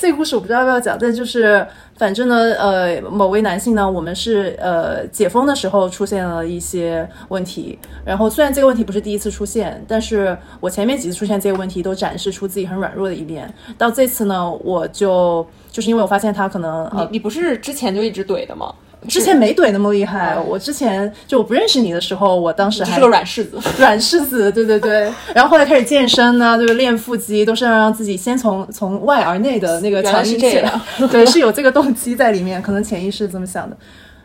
[0.00, 18.74] 这个故事我不知道要不要讲，但就是反正呢，呃，某位男性呢，我们是呃解封的时候出现了一些问题，然后虽然这个问题不是第一次出现，但是我前面几次出现这个问题都展示出自己很软弱的一面，到这次呢，我就就是因为我发现他可能你你不是之前就一直怼的吗？
[19.08, 25.12] 之前没怼那么厉害，我之前就我不认识你的时候，我当时还是个软柿子， 软柿子，对对对。
[25.34, 30.72] 然后后来开始健身呢，就是练腹肌，都是要让自己先从从外而内的那个强硬起来，
[31.10, 33.76] 对，是有这个动机在里面，可能潜意识这么想的。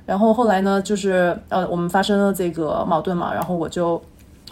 [0.05, 4.01] 然后后来呢，就是呃，我们发生了这个矛盾嘛，然后我就。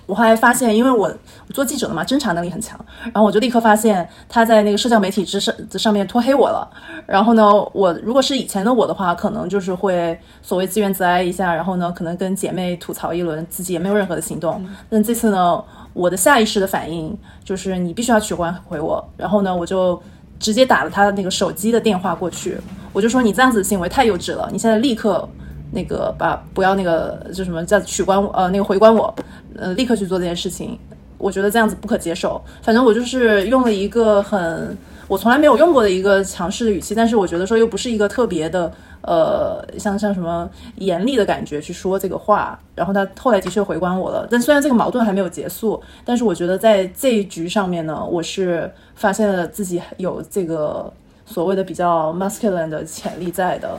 [0.06, 1.12] 我后来发现，因为我
[1.54, 6.70] 做记者的嘛，侦查能力很强，然后我就立刻发现他在那个社交媒体之上上面拖黑我了。
[7.06, 14.64] 然后呢，我如果是以前的我的话，可能就是会所谓自怨自哀一下，然后呢，可能跟姐妹吐槽一轮，自己也没有任何的行动。
[14.90, 19.04] 但这次呢，我的下意识的反应就是你必须要取关回我。
[19.16, 20.02] 然后呢，我就
[20.38, 22.58] 直接打了他的那个手机的电话过去，
[22.92, 25.28] 我就说你这样子的行为太幼稚了，你现在立刻。
[25.74, 29.14] 那个把不要那个就什么叫取关呃那个回关我，
[29.58, 30.78] 呃立刻去做这件事情，
[31.18, 32.40] 我觉得这样子不可接受。
[32.62, 38.72] 反正我就是用了一个很我从来没有用过的一个强势的语气，但是我觉得说又不是一个特别的
[39.02, 42.58] 呃像像什么严厉的感觉去说这个话。
[42.76, 50.92] 然后他后来的确回关我了，但虽然这个矛盾还没有结束，但是我觉得在这一局上面呢，我是发现了自己有这个
[51.26, 53.78] 所谓的比较 masculine 的潜力在的。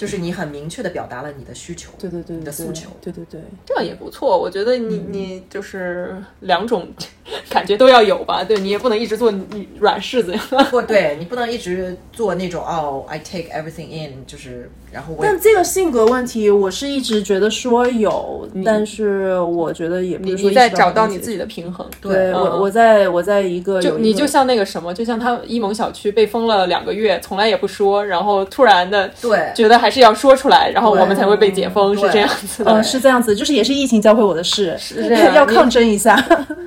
[0.00, 4.38] 就是你很明确的表达了你的需求，对对对，你的诉求，对对对，这样也不错。
[4.38, 6.88] 我觉得你你就是两种
[7.50, 9.30] 感觉都要有吧，对你也不能一直做
[9.78, 10.40] 软柿子呀。
[10.70, 14.70] 不，对你不能一直做那种哦，I take everything in，就是。
[14.92, 21.88] 然后，但这个性格问题，我是一直觉得说有，但是我觉得也不是说在找到你自己的平衡。
[22.02, 32.70] 对我，我在我在一个就你就像那个什么，就像他一萌小区被封了两个月，从来也不说，然后突然的对觉得还是要说出来，然后我们才会被解封，是这样子的。
[32.70, 36.16] 嗯，是这样子，就是也是疫情教会我的事，是这样，要抗争一下。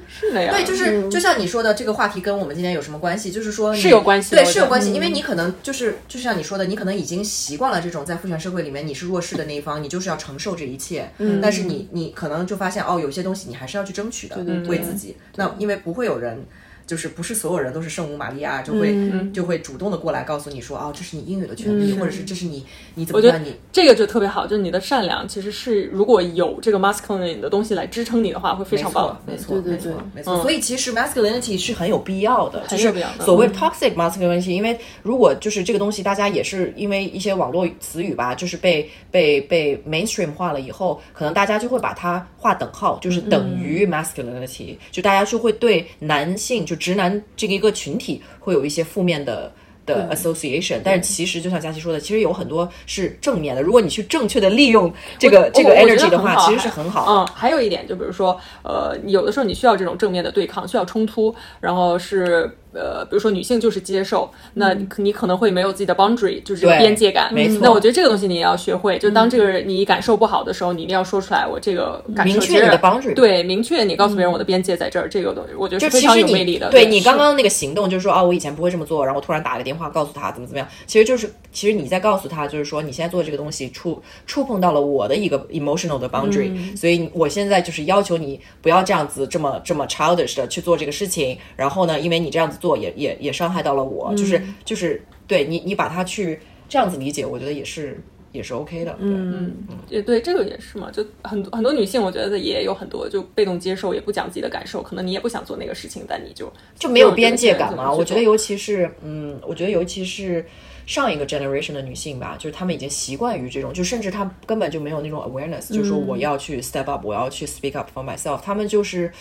[0.08, 3.32] 是那样，对，就是就像你说的，这个话题跟我们今天有什么关系？
[3.32, 11.10] 就是说是有关系，对，是有关系，因为你可能就是就像你说的，你可能已经习惯了这种在父权社会里面，你是弱势的那一方，你就是要承受这一切。
[11.18, 15.16] 嗯，但是你你可能就发现哦，有些东西你还是要去争取的，为自己。
[15.36, 16.46] 那因为不会有人。
[16.94, 18.96] 就是不是所有人都是圣母玛利亚，就会
[19.32, 22.64] 就会主动的过来告诉你说，哦，这是你应有的权利，或者是这是你
[22.94, 23.44] 你怎么样？
[23.44, 29.20] 你这个就特别好，就是你的善良其实是如果有这个 masculine 的东西来支撑你的话，会非常棒。
[29.26, 30.40] 没错，对对对，没错。
[30.44, 32.94] 所以其实 masculinity 是很有必要的，就是。
[33.22, 47.54] 所谓 toxic masculinity，因为如果就是这个东西，大家也是因为一些网络词语吧，就是被被被 mainstream 化了以后，可能大家就会把它划等号，就是等于 masculinity，就大家就会对男性就直男这个。
[47.54, 49.54] 一个群体会有一些负面的
[49.86, 53.62] 的 association，但是其实就像佳琪说的，其实有很多是正面的。
[53.62, 57.06] 如果你去正确的利用这个这个 energy 的话，其实是很好。
[57.08, 62.58] 嗯，还有一点，就比如说，呃，有的时候你需要这种正面的对抗，需要冲突，然后是。
[62.74, 67.34] 呃，比如说女性就是接受，那你可能会没有自己的 boundary，就是边界感。
[67.34, 67.60] 没错。
[67.62, 72.34] 那我觉得这个东西你也要学会，就当这个你感受不好的时候，你一定要说出来，我这个感受。
[72.34, 73.14] 明确你的 boundary。
[73.14, 76.70] 对，明确你告诉别人我的边界在这儿，这个东西我觉得是非常有魅力的。
[76.70, 91.38] 对你刚刚那个行动，就是说啊，我以前不会这么做，然后突然打个电话告诉他怎么怎么样，其实就是其实你在告诉他，就是说你现在做的这个东西触触碰到了我的一个 emotional 的 boundary，所以我现在就是要求你不要这样子这么这么 childish 的去做这个事情。
[91.56, 93.44] 然后呢，因为你这样子做也也也是。
[93.44, 96.40] 伤害到了我，就是就是对你，你把它去
[96.70, 98.00] 这样子理解，我觉得也是
[98.32, 98.96] 也是 OK 的。
[99.00, 100.90] 嗯嗯，也对，这个也是嘛。
[100.90, 104.82] 就很多很多女性，我觉得也有很多就被动接受，也不讲自己的感受。
[104.82, 106.50] 可能你也不想做那个事情，但你就
[106.80, 107.92] 就没有边界感嘛。
[107.92, 110.46] 我觉得尤其是嗯，我觉得尤其是
[110.86, 118.40] 上一个 generation 的女性吧，就是她们已经习惯于这种，就甚至她根本就没有那种 awareness，就是说我要去 step up，我要去 speak up for myself。
[118.42, 119.12] 她们就是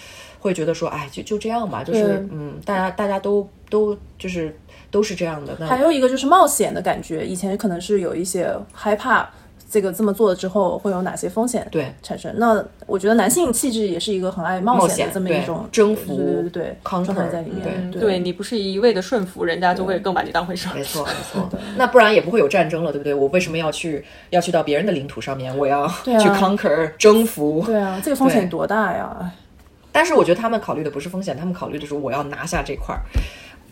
[0.43, 3.49] 会觉得说，哎，就就这样吧，就是嗯，大家大家都。
[3.73, 4.55] 都就是
[4.91, 5.57] 都是这样的。
[5.67, 9.27] 还有一个就是冒险的感觉，以前可能是有一些害怕
[9.71, 12.31] 这个这么做了之后会有哪些风险对产生？
[12.37, 17.91] 那我觉得男性气质也是一个很爱冒险的这么一种征服，对对对，康状态在里面。
[17.93, 20.69] 对你不是一味的顺服，人家就会更把你当回事。
[20.75, 23.15] 没错没错，那不然也不会有战争了，对不对？
[23.15, 25.57] 我为什么要去要去到别人的领土上面？
[25.57, 27.63] 我要去 conquer 征服？
[27.65, 29.33] 对啊，这个风险多大呀？
[29.93, 33.03] 但是我觉得他们考虑的不是风险，他们考虑的是我要拿下这块儿。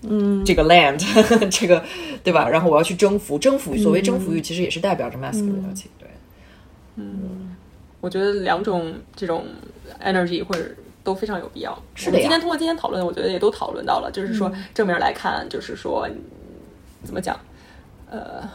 [0.02, 0.98] 嗯，这个 land，
[1.50, 1.82] 这个
[2.22, 2.48] 对吧？
[2.48, 3.76] 然后我要去征服，征服。
[3.76, 5.86] 所谓征服欲，其实也是代表着 masculinity。
[5.98, 6.08] 对，
[6.96, 7.56] 嗯，
[8.00, 9.44] 我觉得两种这种
[10.02, 10.64] energy 或者
[11.02, 11.78] 都非常有必要。
[11.94, 16.08] 是的今天通过今天讨论，我觉得也都讨论到了，就是说正面来看，就是说
[17.04, 17.38] 怎么讲，
[18.10, 18.48] 呃。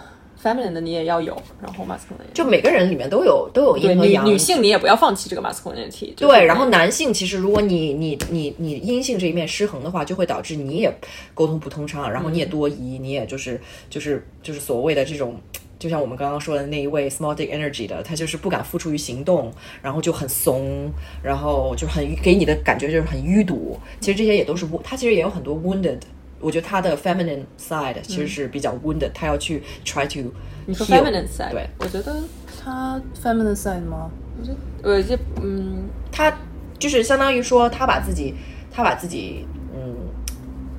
[0.45, 4.23] Feminine 的你也要有，然后 masculine 就每个人里面都有都有阴和阳。
[4.23, 6.13] 女性你也不要放弃这个 masculinity。
[6.15, 10.93] 对，然后男性其实如果你你你你阴性这一面失衡的话，就会导致你也
[11.33, 15.35] 沟通不通畅，然后你也多疑，你也就是就是就是所谓的这种，
[15.79, 20.91] 就像我们刚刚说的那一位 small dick energy 的，他就是不敢付出于行动，然后就很怂，
[21.23, 23.79] 然后就很给你的感觉就是很淤堵。
[23.99, 25.97] 其实这些也都是他其实也有很多 wounded。
[26.39, 30.31] 我觉得他的 feminine side 其实是比较 wounded，他要去 try to。
[30.67, 31.51] 你说 feminine side？
[31.51, 32.23] 对，我觉得
[32.63, 34.09] 他 feminine side 吗？
[34.39, 34.51] 我觉
[34.83, 36.35] 得有些嗯，他
[36.77, 38.33] 就是相当于说他把自己，
[38.71, 39.95] 他把自己，嗯，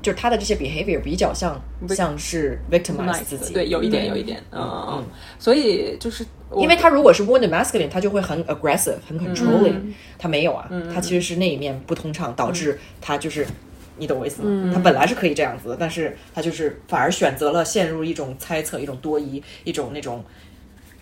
[0.02, 3.54] 就是他的这些 behavior 比较像像是 victimize 自己。
[3.54, 5.04] 对，有一点，有一点，嗯嗯。
[5.38, 6.26] 所以就是
[6.57, 9.94] 因为他如果是 wounded masculine，他就会很 aggressive，很 controlling。
[10.18, 13.46] 他没有啊，他其实是那一面不通畅，导致他就是。
[13.99, 14.72] 你懂我意思吗？
[14.74, 20.24] 他本来是可以这样子的，但是他就是反而选择了陷入一种猜测、一种多疑、一种那种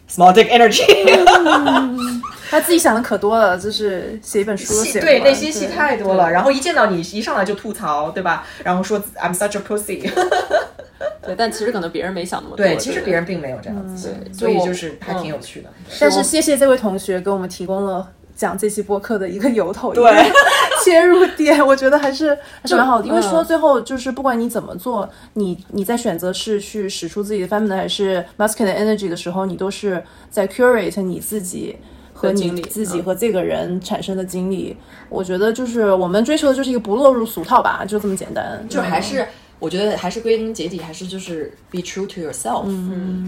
[0.09, 0.84] small dick energy。
[2.51, 6.30] 他自己想的可多了，就是写一本书写对内心戏太多了。
[6.30, 8.47] 然后一见到你，一上来就吐槽，对吧？
[8.62, 10.09] 然后说 I'm such a pussy。
[11.20, 12.64] 对，但其实可能别人没想那么多。
[12.64, 15.70] 对，其实别人并没有这样子，所以就是还挺有趣的。
[15.99, 18.12] 但是谢谢这位同学给我们提供了。
[18.35, 20.12] 讲这期播客的一个由头，对
[20.85, 23.07] 切入点，我觉得还是还是蛮好的。
[23.07, 31.76] 因为说最后就是不管你怎么做，你你在选择是去使出自己的 feminine 还是 masculine energy 的时候，你都是在 curate 你自己
[32.12, 34.76] 和你自己和这个人产生的经历。
[35.09, 38.64] 我觉得就是我们追求的就是一个不落入俗套吧，就这么简单。
[38.68, 39.26] 就还是。
[39.64, 42.66] 我觉得还是归根结底，还是就是 be true to yourself，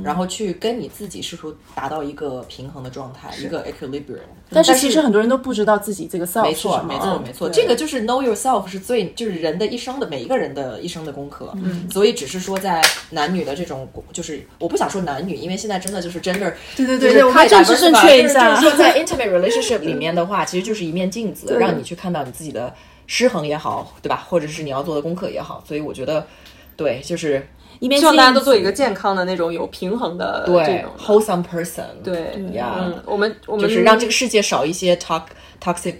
[0.04, 4.18] 然后去跟你自己试图达到一个平衡的状态，一个 equilibrium。
[4.50, 7.48] 但是其实很多人都不知道自己这个 self 没错，没错，没错。
[7.48, 11.50] 这个就是 know yourself 是最就是人的一生的每一个人的一生的功课。
[11.54, 18.54] 嗯，所以只是说在男女的这种，就是我不想说男女，因为现在真的就是 gender，对对对，我们正式正确一下。
[18.60, 22.74] 就是说在 intimate relationship 里面的话， 其实就是一面镜子，让你去看到你自己的。
[23.06, 24.24] 失衡也好，对吧？
[24.28, 26.26] 或者是你要做的功课也好，所以我觉得，
[26.76, 27.46] 对，就是
[27.80, 31.84] 希望大家都做一个健康的那种有平衡的对 wholesome person。
[32.02, 35.22] 对呀，嗯，我们我们就是让这个世界少一些 toxic
[35.62, 35.94] toxic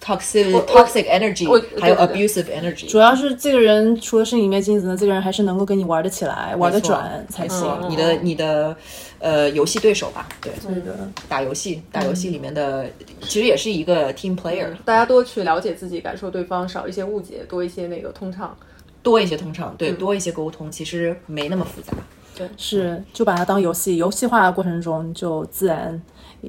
[0.00, 2.88] toxic toxic energy，还有 abusive energy。
[2.88, 7.86] 主要是这个人除了是一面镜子呢，这个人还是能够跟你玩得起来、玩得转才行。
[7.88, 8.76] 你的你的。
[9.20, 10.96] 呃，游戏对手吧，对，对的，
[11.28, 12.86] 打游戏，打游戏里面的
[13.20, 18.56] 其实也是一个 team player，大家多去了解自己，感受对方，少一些误解，多一些那个通畅，
[19.02, 21.92] 多一些通畅，对，多一些沟通，其实没那么复杂，
[22.34, 26.02] 对，是就把它当游戏，游戏化的过程中就自然，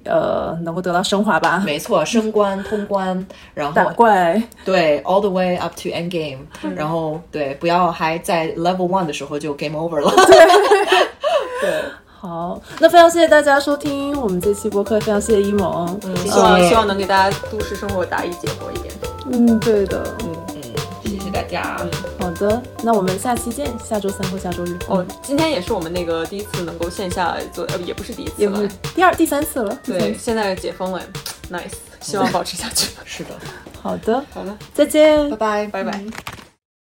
[0.06, 6.40] 呃，能够得到升华吧，没错， 升官通关，然后打怪，对，all the way up to end game，
[6.74, 10.10] 然后对，不要还在 level one 的时候就 game over 了，
[11.60, 11.70] 对。
[12.22, 18.94] 好，那非常谢谢大家收听我们这期播客，非常谢谢一萌，希望希望能给大家都市生活答疑解惑一点。
[19.32, 20.56] 嗯，对的，嗯嗯，
[21.04, 21.76] 谢谢大家。
[22.20, 24.78] 好的，那我们下期见，下周三或下周日。
[24.88, 29.76] 哦，今天也是我们那个第一次能够线下做，呃，也不是第一次，也不是第二、第三次了。
[29.84, 31.02] 对，现在解封了
[31.52, 32.92] ，nice，希望保持下去。
[33.04, 33.32] 是的，
[33.82, 36.41] 好的，好的，再见，拜拜，拜拜。